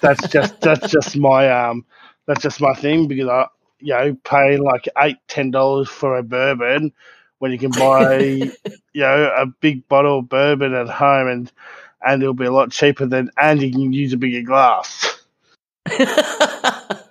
that's 0.00 0.26
just 0.28 0.58
that's 0.60 0.90
just 0.90 1.16
my 1.16 1.50
um 1.50 1.84
that's 2.26 2.42
just 2.42 2.60
my 2.60 2.72
thing 2.74 3.08
because 3.08 3.28
I 3.28 3.46
you 3.80 3.92
know 3.92 4.16
paying 4.24 4.62
like 4.62 4.88
eight 4.98 5.18
ten 5.28 5.50
dollars 5.50 5.88
for 5.88 6.16
a 6.16 6.22
bourbon 6.22 6.92
when 7.38 7.52
you 7.52 7.58
can 7.58 7.72
buy 7.72 8.18
you 8.22 8.52
know 8.94 9.32
a 9.36 9.46
big 9.46 9.86
bottle 9.88 10.20
of 10.20 10.28
bourbon 10.28 10.74
at 10.74 10.88
home 10.88 11.28
and 11.28 11.52
and 12.04 12.22
it'll 12.22 12.34
be 12.34 12.46
a 12.46 12.52
lot 12.52 12.70
cheaper 12.70 13.06
than 13.06 13.30
and 13.36 13.60
you 13.60 13.70
can 13.70 13.92
use 13.92 14.12
a 14.12 14.16
bigger 14.16 14.42
glass. 14.42 15.20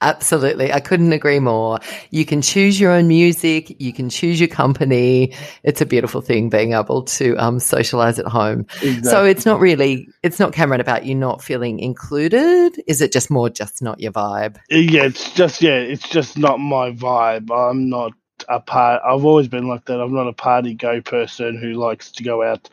Absolutely. 0.00 0.72
I 0.72 0.78
couldn't 0.78 1.12
agree 1.12 1.40
more. 1.40 1.80
You 2.10 2.24
can 2.24 2.40
choose 2.40 2.78
your 2.78 2.92
own 2.92 3.08
music. 3.08 3.80
You 3.80 3.92
can 3.92 4.08
choose 4.08 4.38
your 4.38 4.48
company. 4.48 5.34
It's 5.64 5.80
a 5.80 5.86
beautiful 5.86 6.20
thing 6.20 6.48
being 6.50 6.72
able 6.72 7.02
to 7.02 7.34
um, 7.36 7.58
socialize 7.58 8.18
at 8.20 8.26
home. 8.26 8.66
Exactly. 8.80 9.10
So 9.10 9.24
it's 9.24 9.44
not 9.44 9.58
really, 9.58 10.08
it's 10.22 10.38
not 10.38 10.52
Cameron 10.52 10.80
about 10.80 11.04
you 11.04 11.16
not 11.16 11.42
feeling 11.42 11.80
included. 11.80 12.80
Is 12.86 13.00
it 13.00 13.10
just 13.10 13.28
more 13.28 13.50
just 13.50 13.82
not 13.82 13.98
your 13.98 14.12
vibe? 14.12 14.58
Yeah, 14.70 15.04
it's 15.04 15.32
just, 15.32 15.60
yeah, 15.60 15.78
it's 15.78 16.08
just 16.08 16.38
not 16.38 16.58
my 16.58 16.92
vibe. 16.92 17.50
I'm 17.50 17.88
not 17.88 18.12
a 18.48 18.60
part, 18.60 19.02
I've 19.04 19.24
always 19.24 19.48
been 19.48 19.66
like 19.66 19.86
that. 19.86 20.00
I'm 20.00 20.14
not 20.14 20.28
a 20.28 20.32
party 20.32 20.74
go 20.74 21.00
person 21.00 21.58
who 21.58 21.72
likes 21.72 22.12
to 22.12 22.22
go 22.22 22.44
out 22.44 22.70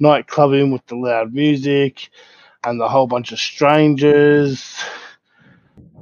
nightclubbing 0.00 0.72
with 0.72 0.86
the 0.86 0.94
loud 0.94 1.34
music 1.34 2.08
and 2.62 2.80
the 2.80 2.88
whole 2.88 3.08
bunch 3.08 3.32
of 3.32 3.40
strangers. 3.40 4.76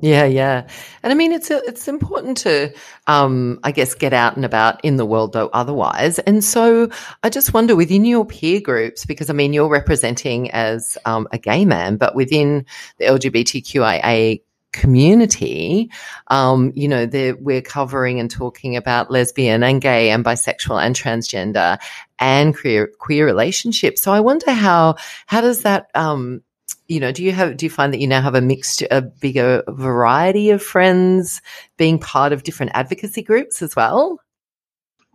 Yeah, 0.07 0.25
yeah, 0.27 0.69
and 1.03 1.13
I 1.13 1.17
mean 1.17 1.33
it's 1.33 1.51
a, 1.51 1.57
it's 1.67 1.89
important 1.89 2.37
to, 2.39 2.73
um, 3.09 3.59
I 3.65 3.73
guess, 3.73 3.93
get 3.95 4.13
out 4.13 4.37
and 4.37 4.45
about 4.45 4.85
in 4.85 4.99
the 4.99 5.05
world 5.05 5.33
though. 5.33 5.49
Otherwise, 5.53 6.21
and 6.21 6.45
so 6.45 6.91
I 7.25 7.29
just 7.29 7.53
wonder 7.53 7.75
within 7.75 8.05
your 8.05 8.25
peer 8.25 8.61
groups, 8.61 9.05
because 9.05 9.31
I 9.31 9.33
mean 9.33 9.53
you're 9.53 9.69
representing 9.69 10.49
as 10.53 10.97
um, 11.07 11.27
a 11.33 11.39
gay 11.39 11.65
man, 11.65 11.97
but 11.97 12.15
within 12.15 12.67
the 12.99 13.07
LGBTQIA 13.07 14.43
community, 14.73 15.91
um, 16.29 16.71
you 16.77 16.87
know, 16.87 17.09
we're 17.41 17.63
covering 17.63 18.21
and 18.21 18.31
talking 18.31 18.77
about 18.77 19.11
lesbian 19.11 19.65
and 19.65 19.81
gay 19.81 20.11
and 20.11 20.25
bisexual 20.25 20.81
and 20.81 20.95
transgender 20.95 21.79
and 22.21 22.57
queer 22.57 22.91
queer 23.01 23.27
relationships. 23.27 24.03
So 24.03 24.13
I 24.13 24.21
wonder 24.21 24.53
how 24.53 24.97
how 25.27 25.41
does 25.41 25.63
that 25.63 25.91
um, 25.97 26.43
you 26.89 27.01
know, 27.01 27.13
do 27.13 27.23
you 27.23 27.33
have, 27.33 27.57
do 27.57 27.67
you 27.67 27.71
find 27.71 27.93
that 27.93 28.01
you 28.01 28.07
now 28.07 28.23
have 28.23 28.35
a 28.35 28.41
mixed, 28.41 28.83
a 28.91 29.03
bigger 29.03 29.63
variety 29.69 30.51
of 30.51 30.63
friends 30.63 31.43
being 31.77 31.99
part 31.99 32.33
of 32.33 32.43
different 32.43 32.73
advocacy 32.75 33.23
groups 33.23 33.63
as 33.63 33.75
well? 33.75 34.21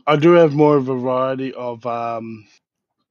I 0.07 0.15
do 0.15 0.31
have 0.33 0.53
more 0.53 0.77
of 0.77 0.89
a 0.89 0.97
variety 0.97 1.53
of 1.53 1.85
um, 1.85 2.45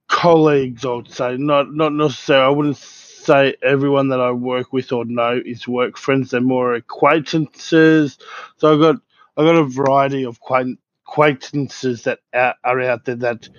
colleagues, 0.07 0.85
I 0.85 0.93
would 0.93 1.11
say. 1.11 1.37
Not 1.37 1.73
not 1.73 1.93
necessarily, 1.93 2.45
I 2.45 2.49
wouldn't 2.49 2.77
say 2.77 3.55
everyone 3.63 4.09
that 4.09 4.19
I 4.19 4.31
work 4.31 4.73
with 4.73 4.91
or 4.91 5.05
know 5.05 5.41
is 5.45 5.67
work 5.67 5.97
friends. 5.97 6.31
They're 6.31 6.41
more 6.41 6.75
acquaintances. 6.75 8.17
So 8.57 8.73
I've 8.73 8.79
got 8.79 8.95
I've 9.37 9.45
got 9.45 9.55
a 9.55 9.63
variety 9.63 10.25
of 10.25 10.39
acquaintances 11.07 12.03
that 12.03 12.19
are 12.33 12.81
out 12.81 13.05
there 13.05 13.15
that 13.15 13.49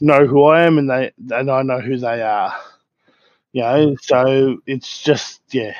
know 0.00 0.26
who 0.26 0.44
I 0.44 0.62
am 0.62 0.78
and 0.78 0.88
they 0.88 1.12
and 1.30 1.50
I 1.50 1.62
know 1.62 1.80
who 1.80 1.96
they 1.98 2.22
are. 2.22 2.54
You 3.56 3.62
know, 3.62 3.96
so 4.02 4.58
it's 4.66 5.02
just 5.02 5.40
yeah. 5.50 5.72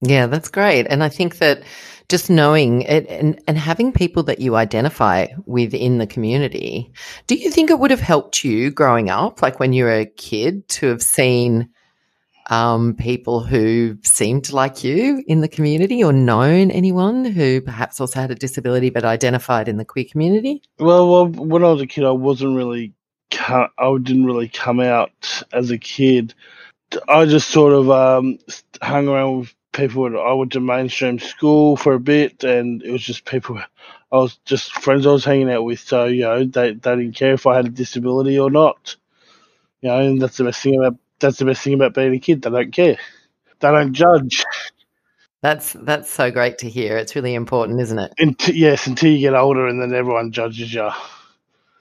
Yeah, 0.00 0.28
that's 0.28 0.48
great. 0.48 0.86
And 0.88 1.02
I 1.02 1.08
think 1.08 1.38
that 1.38 1.64
just 2.08 2.30
knowing 2.30 2.82
it 2.82 3.08
and, 3.08 3.42
and 3.48 3.58
having 3.58 3.90
people 3.90 4.22
that 4.22 4.38
you 4.38 4.54
identify 4.54 5.26
within 5.46 5.98
the 5.98 6.06
community, 6.06 6.92
do 7.26 7.34
you 7.34 7.50
think 7.50 7.70
it 7.70 7.80
would 7.80 7.90
have 7.90 7.98
helped 7.98 8.44
you 8.44 8.70
growing 8.70 9.10
up, 9.10 9.42
like 9.42 9.58
when 9.58 9.72
you 9.72 9.82
were 9.82 9.98
a 9.98 10.06
kid, 10.06 10.68
to 10.68 10.86
have 10.86 11.02
seen 11.02 11.70
um, 12.50 12.94
people 12.94 13.42
who 13.42 13.98
seemed 14.04 14.52
like 14.52 14.84
you 14.84 15.24
in 15.26 15.40
the 15.40 15.48
community 15.48 16.04
or 16.04 16.12
known 16.12 16.70
anyone 16.70 17.24
who 17.24 17.60
perhaps 17.60 18.00
also 18.00 18.20
had 18.20 18.30
a 18.30 18.36
disability 18.36 18.90
but 18.90 19.04
identified 19.04 19.66
in 19.66 19.76
the 19.76 19.84
queer 19.84 20.06
community? 20.08 20.62
Well, 20.78 21.10
well 21.10 21.26
when 21.26 21.64
I 21.64 21.72
was 21.72 21.82
a 21.82 21.86
kid, 21.88 22.04
I 22.04 22.12
wasn't 22.12 22.54
really, 22.54 22.92
I 23.48 23.98
didn't 24.02 24.26
really 24.26 24.48
come 24.48 24.80
out 24.80 25.42
as 25.52 25.70
a 25.70 25.78
kid. 25.78 26.34
I 27.08 27.26
just 27.26 27.48
sort 27.48 27.72
of 27.72 27.90
um, 27.90 28.38
hung 28.82 29.08
around 29.08 29.40
with 29.40 29.54
people. 29.72 30.18
I 30.20 30.32
went 30.32 30.52
to 30.52 30.60
mainstream 30.60 31.18
school 31.18 31.76
for 31.76 31.94
a 31.94 32.00
bit, 32.00 32.44
and 32.44 32.82
it 32.82 32.90
was 32.90 33.02
just 33.02 33.24
people. 33.24 33.58
I 34.12 34.18
was 34.18 34.38
just 34.44 34.72
friends 34.72 35.06
I 35.06 35.10
was 35.10 35.24
hanging 35.24 35.50
out 35.50 35.64
with. 35.64 35.80
So 35.80 36.06
you 36.06 36.22
know, 36.22 36.44
they 36.44 36.72
they 36.72 36.96
didn't 36.96 37.16
care 37.16 37.34
if 37.34 37.46
I 37.46 37.56
had 37.56 37.66
a 37.66 37.70
disability 37.70 38.38
or 38.38 38.50
not. 38.50 38.96
You 39.80 39.90
know, 39.90 39.98
and 39.98 40.22
that's 40.22 40.36
the 40.36 40.44
best 40.44 40.62
thing 40.62 40.76
about 40.76 40.96
that's 41.18 41.38
the 41.38 41.44
best 41.44 41.62
thing 41.62 41.74
about 41.74 41.94
being 41.94 42.14
a 42.14 42.18
kid. 42.18 42.42
They 42.42 42.50
don't 42.50 42.72
care. 42.72 42.98
They 43.60 43.68
don't 43.68 43.92
judge. 43.92 44.44
That's 45.42 45.72
that's 45.72 46.10
so 46.10 46.30
great 46.30 46.58
to 46.58 46.68
hear. 46.68 46.96
It's 46.96 47.14
really 47.14 47.34
important, 47.34 47.80
isn't 47.80 47.98
it? 47.98 48.12
Until, 48.18 48.54
yes, 48.54 48.86
until 48.86 49.10
you 49.10 49.18
get 49.18 49.34
older, 49.34 49.66
and 49.66 49.80
then 49.80 49.94
everyone 49.94 50.32
judges 50.32 50.72
you. 50.72 50.90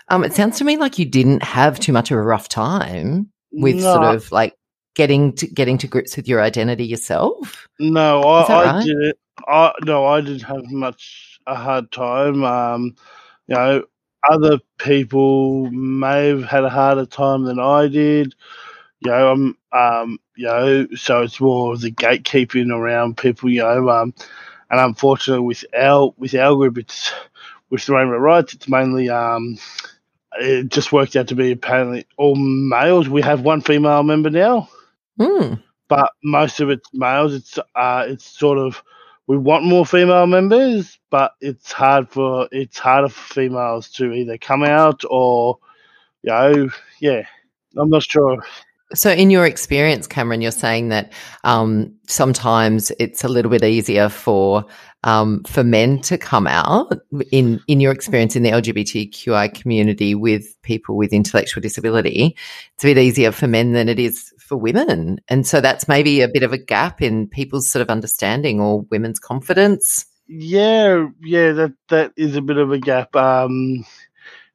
Um, 0.08 0.24
it 0.24 0.34
sounds 0.34 0.58
to 0.60 0.64
me 0.64 0.78
like 0.78 1.00
you 1.00 1.06
didn't 1.06 1.44
have 1.44 1.80
too 1.80 1.92
much 1.92 2.12
of 2.12 2.18
a 2.18 2.22
rough 2.22 2.48
time 2.48 3.32
with 3.52 3.76
no. 3.76 3.82
sort 3.82 4.16
of 4.16 4.32
like 4.32 4.56
getting 4.96 5.34
to 5.34 5.48
getting 5.48 5.78
to 5.80 5.88
grips 5.88 6.16
with 6.16 6.28
your 6.28 6.42
identity 6.42 6.86
yourself? 6.86 7.68
No, 7.80 8.22
I, 8.22 8.80
I 8.80 8.84
did. 8.84 9.16
I 9.48 9.72
no, 9.84 10.06
I 10.06 10.22
didn't 10.22 10.44
have 10.44 10.64
much 10.72 11.40
a 11.46 11.56
hard 11.56 11.92
time. 11.92 12.44
Um, 12.44 12.96
you 13.48 13.56
know, 13.56 13.84
other 14.30 14.60
people 14.80 15.70
may 15.72 16.30
have 16.30 16.44
had 16.44 16.64
a 16.64 16.70
harder 16.70 17.06
time 17.06 17.44
than 17.44 17.60
I 17.60 17.88
did. 17.88 18.34
You 19.02 19.12
know, 19.12 19.32
I'm 19.32 19.58
um, 19.72 20.20
you 20.36 20.46
know, 20.46 20.88
so 20.96 21.22
it's 21.22 21.40
more 21.40 21.74
of 21.74 21.82
the 21.82 21.92
gatekeeping 21.92 22.72
around 22.72 23.18
people. 23.18 23.50
You 23.50 23.64
know, 23.64 23.90
um, 23.90 24.14
and 24.70 24.80
unfortunately, 24.80 25.46
with 25.46 25.66
our 25.78 26.14
with 26.18 26.34
our 26.34 26.56
group, 26.56 26.78
it's 26.78 27.12
with 27.70 27.86
the 27.86 27.94
Rainbow 27.94 28.18
Rights, 28.18 28.54
it's 28.54 28.70
mainly 28.70 29.10
um, 29.10 29.58
it 30.40 30.70
just 30.70 30.92
worked 30.92 31.16
out 31.16 31.28
to 31.30 31.36
be 31.36 31.52
apparently 31.52 32.06
all 32.18 32.36
males. 32.36 33.10
We 33.10 33.22
have 33.22 33.42
one 33.42 33.62
female 33.62 34.04
member 34.04 34.30
now. 34.30 34.70
Mm. 35.20 35.62
But 35.88 36.12
most 36.24 36.60
of 36.60 36.70
it's 36.70 36.90
males. 36.94 37.34
It's 37.34 37.58
uh, 37.76 38.06
it's 38.08 38.26
sort 38.26 38.58
of 38.58 38.84
we 39.28 39.38
want 39.38 39.66
more 39.66 39.86
female 39.86 40.28
members, 40.28 41.00
but 41.10 41.34
it's 41.42 41.72
hard 41.72 42.10
for 42.10 42.48
it's 42.52 42.78
harder 42.78 43.10
for 43.10 43.34
females 43.34 43.90
to 43.92 44.12
either 44.12 44.38
come 44.38 44.64
out 44.64 45.04
or, 45.10 45.60
you 46.24 46.32
know, 46.32 46.70
yeah. 47.00 47.24
I'm 47.78 47.90
not 47.90 48.04
sure. 48.04 48.44
So, 48.94 49.12
in 49.12 49.32
your 49.32 49.46
experience, 49.46 50.06
Cameron, 50.06 50.42
you're 50.42 50.52
saying 50.52 50.90
that 50.90 51.12
um, 51.44 51.94
sometimes 52.08 52.92
it's 53.00 53.24
a 53.24 53.28
little 53.28 53.50
bit 53.50 53.64
easier 53.64 54.10
for 54.10 54.66
um, 55.04 55.44
for 55.44 55.64
men 55.64 56.02
to 56.02 56.18
come 56.18 56.46
out. 56.46 56.94
In 57.32 57.60
in 57.68 57.80
your 57.80 57.92
experience 57.92 58.36
in 58.36 58.44
the 58.44 58.52
LGBTQI 58.52 59.54
community 59.54 60.14
with 60.14 60.62
people 60.62 60.98
with 60.98 61.14
intellectual 61.14 61.62
disability, 61.62 62.36
it's 62.76 62.84
a 62.84 62.88
bit 62.88 62.98
easier 63.00 63.32
for 63.32 63.48
men 63.48 63.74
than 63.74 63.90
it 63.90 64.00
is 64.00 64.32
for 64.38 64.58
women. 64.58 65.20
And 65.28 65.48
so 65.48 65.62
that's 65.62 65.88
maybe 65.88 66.22
a 66.22 66.28
bit 66.28 66.44
of 66.44 66.54
a 66.54 66.58
gap 66.58 67.02
in 67.02 67.28
people's 67.28 67.68
sort 67.68 67.82
of 67.82 67.90
understanding 67.90 68.62
or 68.62 68.82
women's 68.92 69.20
confidence. 69.20 70.06
Yeah, 70.28 71.08
yeah, 71.22 71.52
that 71.54 71.74
that 71.90 72.14
is 72.18 72.36
a 72.36 72.42
bit 72.42 72.58
of 72.58 72.72
a 72.72 72.80
gap. 72.80 73.16
Um, 73.16 73.86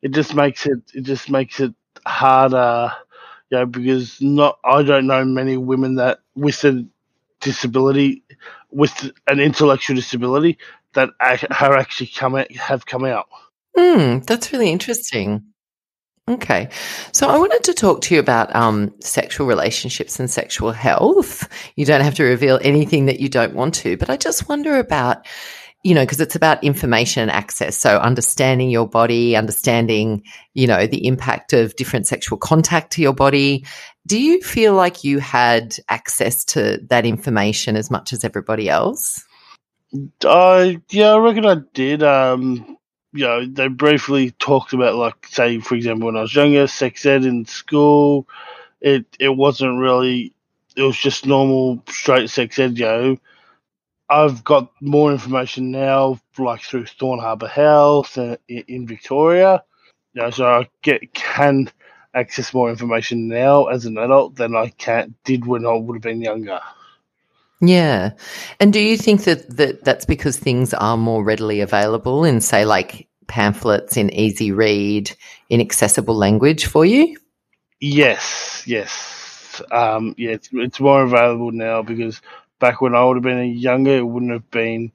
it 0.02 0.12
just 0.12 0.34
makes 0.34 0.66
it 0.66 0.80
it 0.94 1.02
just 1.02 1.30
makes 1.30 1.60
it 1.60 1.74
harder, 2.06 2.92
you 3.50 3.58
know, 3.58 3.66
because 3.66 4.20
not 4.20 4.58
I 4.64 4.82
don't 4.82 5.06
know 5.06 5.24
many 5.24 5.56
women 5.56 5.96
that 5.96 6.20
with 6.34 6.64
a 6.64 6.86
disability, 7.40 8.22
with 8.70 9.10
an 9.26 9.40
intellectual 9.40 9.96
disability, 9.96 10.58
that 10.94 11.10
are 11.20 11.76
actually 11.76 12.08
come 12.08 12.34
out, 12.34 12.50
have 12.52 12.86
come 12.86 13.04
out. 13.04 13.28
Hmm, 13.76 14.18
that's 14.20 14.52
really 14.52 14.70
interesting. 14.70 15.44
Okay. 16.28 16.68
So 17.12 17.28
I 17.28 17.38
wanted 17.38 17.64
to 17.64 17.74
talk 17.74 18.02
to 18.02 18.14
you 18.14 18.20
about 18.20 18.54
um, 18.54 18.94
sexual 19.00 19.48
relationships 19.48 20.20
and 20.20 20.30
sexual 20.30 20.70
health. 20.70 21.48
You 21.74 21.84
don't 21.84 22.02
have 22.02 22.14
to 22.16 22.22
reveal 22.24 22.60
anything 22.62 23.06
that 23.06 23.18
you 23.18 23.28
don't 23.28 23.54
want 23.54 23.74
to, 23.76 23.96
but 23.96 24.10
I 24.10 24.16
just 24.16 24.48
wonder 24.48 24.78
about, 24.78 25.26
you 25.82 25.94
know, 25.94 26.02
because 26.02 26.20
it's 26.20 26.36
about 26.36 26.62
information 26.62 27.30
access. 27.30 27.76
So 27.76 27.98
understanding 27.98 28.70
your 28.70 28.86
body, 28.86 29.34
understanding, 29.34 30.22
you 30.52 30.66
know, 30.66 30.86
the 30.86 31.06
impact 31.06 31.52
of 31.52 31.74
different 31.76 32.06
sexual 32.06 32.36
contact 32.36 32.92
to 32.92 33.02
your 33.02 33.14
body. 33.14 33.64
Do 34.06 34.20
you 34.20 34.42
feel 34.42 34.74
like 34.74 35.04
you 35.04 35.20
had 35.20 35.76
access 35.88 36.44
to 36.46 36.80
that 36.90 37.06
information 37.06 37.76
as 37.76 37.90
much 37.90 38.12
as 38.12 38.24
everybody 38.24 38.68
else? 38.68 39.24
Uh, 40.24 40.72
yeah, 40.90 41.14
I 41.14 41.18
reckon 41.18 41.46
I 41.46 41.56
did. 41.72 42.02
Um, 42.02 42.76
you 43.12 43.24
know, 43.26 43.46
they 43.46 43.68
briefly 43.68 44.32
talked 44.32 44.72
about 44.72 44.94
like 44.94 45.26
say 45.26 45.58
for 45.58 45.74
example 45.74 46.06
when 46.06 46.16
I 46.16 46.22
was 46.22 46.34
younger, 46.34 46.66
sex 46.66 47.04
ed 47.06 47.24
in 47.24 47.44
school. 47.46 48.28
It 48.80 49.06
it 49.18 49.30
wasn't 49.30 49.80
really 49.80 50.32
it 50.76 50.82
was 50.82 50.96
just 50.96 51.26
normal 51.26 51.82
straight 51.88 52.30
sex 52.30 52.58
ed, 52.58 52.78
you 52.78 52.84
know. 52.84 53.16
I've 54.10 54.42
got 54.42 54.70
more 54.80 55.12
information 55.12 55.70
now, 55.70 56.20
like 56.36 56.62
through 56.62 56.86
Thorn 56.86 57.20
Harbour 57.20 57.46
Health 57.46 58.18
uh, 58.18 58.36
in, 58.48 58.64
in 58.66 58.86
Victoria. 58.86 59.62
You 60.14 60.22
know, 60.22 60.30
so 60.30 60.46
I 60.46 60.68
get 60.82 61.14
can 61.14 61.70
access 62.12 62.52
more 62.52 62.68
information 62.68 63.28
now 63.28 63.66
as 63.66 63.86
an 63.86 63.96
adult 63.96 64.34
than 64.34 64.56
I 64.56 64.70
can 64.70 65.14
did 65.24 65.46
when 65.46 65.64
I 65.64 65.74
would 65.74 65.94
have 65.94 66.02
been 66.02 66.20
younger. 66.20 66.60
Yeah. 67.60 68.12
And 68.58 68.72
do 68.72 68.80
you 68.80 68.96
think 68.96 69.24
that, 69.24 69.56
that 69.56 69.84
that's 69.84 70.06
because 70.06 70.36
things 70.36 70.74
are 70.74 70.96
more 70.96 71.22
readily 71.22 71.60
available 71.60 72.24
in, 72.24 72.40
say, 72.40 72.64
like 72.64 73.06
pamphlets 73.28 73.96
in 73.96 74.12
easy 74.12 74.50
read, 74.50 75.12
in 75.50 75.60
accessible 75.60 76.16
language 76.16 76.66
for 76.66 76.84
you? 76.84 77.16
Yes, 77.78 78.64
yes. 78.66 79.62
Um, 79.70 80.14
yeah, 80.16 80.30
it's, 80.32 80.48
it's 80.52 80.80
more 80.80 81.02
available 81.02 81.52
now 81.52 81.82
because 81.82 82.22
back 82.60 82.80
when 82.80 82.94
I 82.94 83.04
would 83.04 83.16
have 83.16 83.24
been 83.24 83.54
younger, 83.54 83.96
it 83.96 84.06
wouldn't 84.06 84.32
have 84.32 84.50
been 84.50 84.92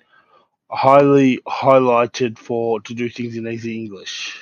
highly 0.72 1.40
highlighted 1.48 2.38
for 2.38 2.80
to 2.82 2.94
do 2.94 3.10
things 3.10 3.36
in 3.36 3.48
easy 3.48 3.76
English. 3.76 4.40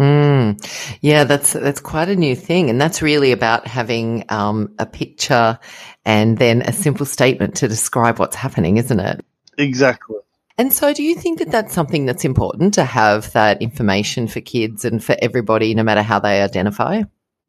Mm. 0.00 0.98
Yeah, 1.00 1.24
that's 1.24 1.52
that's 1.52 1.80
quite 1.80 2.08
a 2.08 2.16
new 2.16 2.34
thing, 2.34 2.70
and 2.70 2.80
that's 2.80 3.02
really 3.02 3.30
about 3.30 3.66
having 3.66 4.24
um, 4.30 4.74
a 4.78 4.86
picture 4.86 5.58
and 6.04 6.38
then 6.38 6.62
a 6.62 6.72
simple 6.72 7.06
statement 7.06 7.56
to 7.56 7.68
describe 7.68 8.18
what's 8.18 8.36
happening, 8.36 8.78
isn't 8.78 8.98
it? 8.98 9.24
Exactly. 9.58 10.16
And 10.58 10.72
so, 10.72 10.92
do 10.92 11.02
you 11.02 11.14
think 11.14 11.38
that 11.38 11.50
that's 11.50 11.74
something 11.74 12.06
that's 12.06 12.24
important 12.24 12.74
to 12.74 12.84
have 12.84 13.32
that 13.32 13.60
information 13.62 14.26
for 14.26 14.40
kids 14.40 14.84
and 14.84 15.02
for 15.02 15.16
everybody, 15.20 15.74
no 15.74 15.82
matter 15.82 16.02
how 16.02 16.18
they 16.18 16.42
identify? 16.42 17.02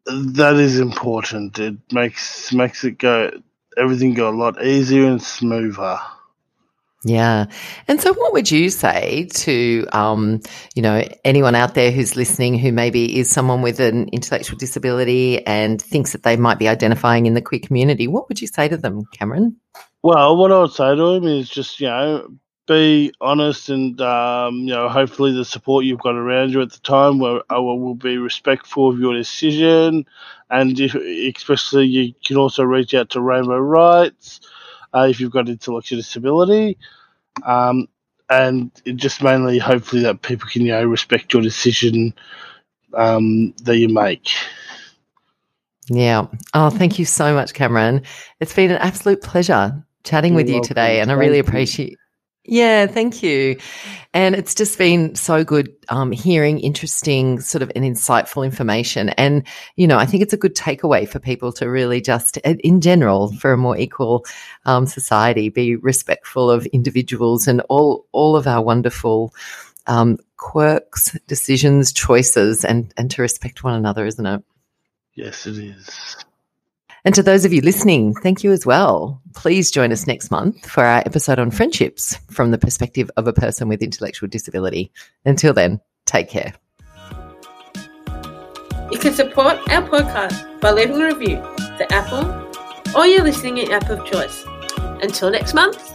That 0.06 0.56
is 0.56 0.80
important. 0.80 1.60
It 1.60 1.76
makes 1.92 2.52
makes 2.54 2.84
it 2.84 2.98
go 2.98 3.32
everything 3.78 4.14
got 4.14 4.34
a 4.34 4.38
lot 4.38 4.64
easier 4.64 5.06
and 5.06 5.22
smoother. 5.22 5.98
Yeah. 7.06 7.48
And 7.88 8.00
so 8.00 8.14
what 8.14 8.32
would 8.32 8.50
you 8.50 8.70
say 8.70 9.28
to, 9.34 9.86
um, 9.92 10.40
you 10.74 10.82
know, 10.82 11.04
anyone 11.26 11.54
out 11.54 11.74
there 11.74 11.92
who's 11.92 12.16
listening 12.16 12.58
who 12.58 12.72
maybe 12.72 13.20
is 13.20 13.30
someone 13.30 13.62
with 13.62 13.82
an 13.82 14.08
intellectual 14.14 14.58
disability 14.58 15.46
and 15.46 15.82
thinks 15.82 16.14
that 16.14 16.24
they 16.24 16.38
might 16.38 16.60
be 16.60 16.70
identifying 16.70 17.26
in 17.26 17.34
the 17.34 17.42
queer 17.42 17.60
community? 17.60 18.08
What 18.08 18.30
would 18.30 18.42
you 18.42 18.48
say 18.48 18.70
to 18.70 18.78
them, 18.78 19.04
Cameron? 19.14 19.58
Well, 20.02 20.38
what 20.38 20.52
I 20.52 20.60
would 20.62 20.72
say 20.72 20.96
to 20.96 21.20
them 21.20 21.28
is 21.28 21.50
just, 21.50 21.80
you 21.82 21.88
know, 21.88 22.28
be 22.68 23.14
honest 23.20 23.70
and 23.70 24.00
um, 24.02 24.60
you 24.60 24.74
know 24.74 24.88
hopefully 24.88 25.34
the 25.34 25.44
support 25.44 25.86
you've 25.86 26.00
got 26.00 26.16
around 26.16 26.52
you 26.52 26.62
at 26.62 26.72
the 26.72 26.80
time 26.80 27.20
will, 27.20 27.42
uh, 27.54 27.62
will 27.62 27.96
be 27.96 28.18
respectful 28.18 28.90
of 28.90 29.00
your 29.00 29.14
decision. 29.14 30.06
And 30.50 30.80
if, 30.80 30.96
especially 30.96 31.88
you 31.88 32.14
can 32.24 32.38
also 32.38 32.64
reach 32.64 32.94
out 32.94 33.10
to 33.12 33.22
rainbow 33.22 33.58
rights 33.58 34.40
uh, 34.94 35.08
if 35.10 35.20
you've 35.20 35.32
got 35.32 35.50
intellectual 35.50 35.98
disability. 35.98 36.78
Um, 37.44 37.88
and 38.30 38.72
just 38.96 39.22
mainly 39.22 39.58
hopefully 39.60 40.04
that 40.04 40.22
people 40.22 40.48
can 40.50 40.62
you 40.62 40.72
know 40.72 40.86
respect 40.86 41.34
your 41.34 41.42
decision 41.42 42.14
um, 42.94 43.54
that 43.64 43.78
you 43.78 43.90
make. 43.90 44.30
Yeah. 45.90 46.28
Oh 46.54 46.70
thank 46.70 46.98
you 46.98 47.06
so 47.06 47.34
much 47.34 47.54
cameron. 47.54 48.04
It's 48.40 48.54
been 48.54 48.72
an 48.72 48.78
absolute 48.78 49.22
pleasure 49.22 49.84
chatting 50.04 50.34
You're 50.34 50.42
with 50.42 50.48
you 50.50 50.56
welcome. 50.56 50.68
today 50.68 51.00
and 51.00 51.12
i 51.12 51.14
really 51.14 51.40
appreciate 51.40 51.98
yeah, 52.46 52.88
thank 52.88 53.24
you. 53.24 53.58
And 54.14 54.36
it's 54.36 54.54
just 54.54 54.78
been 54.78 55.16
so 55.16 55.44
good 55.44 55.74
um, 55.90 56.12
hearing 56.12 56.60
interesting, 56.60 57.40
sort 57.40 57.62
of 57.62 57.72
and 57.76 57.86
insightful 57.86 58.46
information. 58.46 59.10
And, 59.10 59.48
you 59.76 59.88
know, 59.88 59.98
I 59.98 60.06
think 60.06 60.24
it's 60.24 60.34
a 60.34 60.38
good 60.38 60.56
takeaway 60.56 61.08
for 61.08 61.20
people 61.20 61.52
to 61.54 61.70
really 61.70 62.02
just, 62.02 62.38
in 62.38 62.82
general, 62.82 63.32
for 63.34 63.54
a 63.54 63.58
more 63.58 63.78
equal 63.78 64.26
um, 64.66 64.86
society, 64.86 65.50
be 65.50 65.78
respectful 65.78 66.52
of 66.52 66.66
individuals 66.68 67.48
and 67.48 67.62
all, 67.70 68.06
all 68.12 68.36
of 68.36 68.46
our 68.46 68.62
wonderful 68.62 69.34
um, 69.88 70.20
quirks, 70.38 71.18
decisions, 71.28 71.94
choices, 71.94 72.66
and, 72.66 72.94
and 72.98 73.10
to 73.12 73.22
respect 73.22 73.64
one 73.64 73.76
another, 73.76 74.06
isn't 74.06 74.26
it? 74.26 74.44
Yes, 75.16 75.48
it 75.48 75.58
is. 75.58 76.18
And 77.06 77.14
to 77.16 77.24
those 77.24 77.44
of 77.44 77.52
you 77.52 77.62
listening, 77.62 78.14
thank 78.16 78.44
you 78.44 78.52
as 78.52 78.66
well. 78.66 79.22
Please 79.36 79.72
join 79.72 79.92
us 79.92 80.08
next 80.08 80.32
month 80.32 80.66
for 80.70 80.86
our 80.86 81.00
episode 81.00 81.38
on 81.38 81.52
friendships 81.52 82.18
from 82.32 82.52
the 82.52 82.58
perspective 82.58 83.12
of 83.18 83.28
a 83.28 83.34
person 83.34 83.68
with 83.68 83.82
intellectual 83.82 84.30
disability. 84.30 84.92
Until 85.26 85.54
then, 85.54 85.82
take 86.06 86.30
care. 86.30 86.54
You 88.92 89.00
can 89.00 89.14
support 89.14 89.58
our 89.70 89.82
podcast 89.82 90.62
by 90.62 90.72
leaving 90.72 91.02
a 91.02 91.06
review 91.06 91.36
to 91.78 91.88
Apple 91.92 92.24
or 92.96 93.06
your 93.06 93.24
listening 93.24 93.72
app 93.72 93.90
of 93.90 94.06
choice. 94.06 94.46
Until 95.02 95.30
next 95.30 95.54
month. 95.54 95.93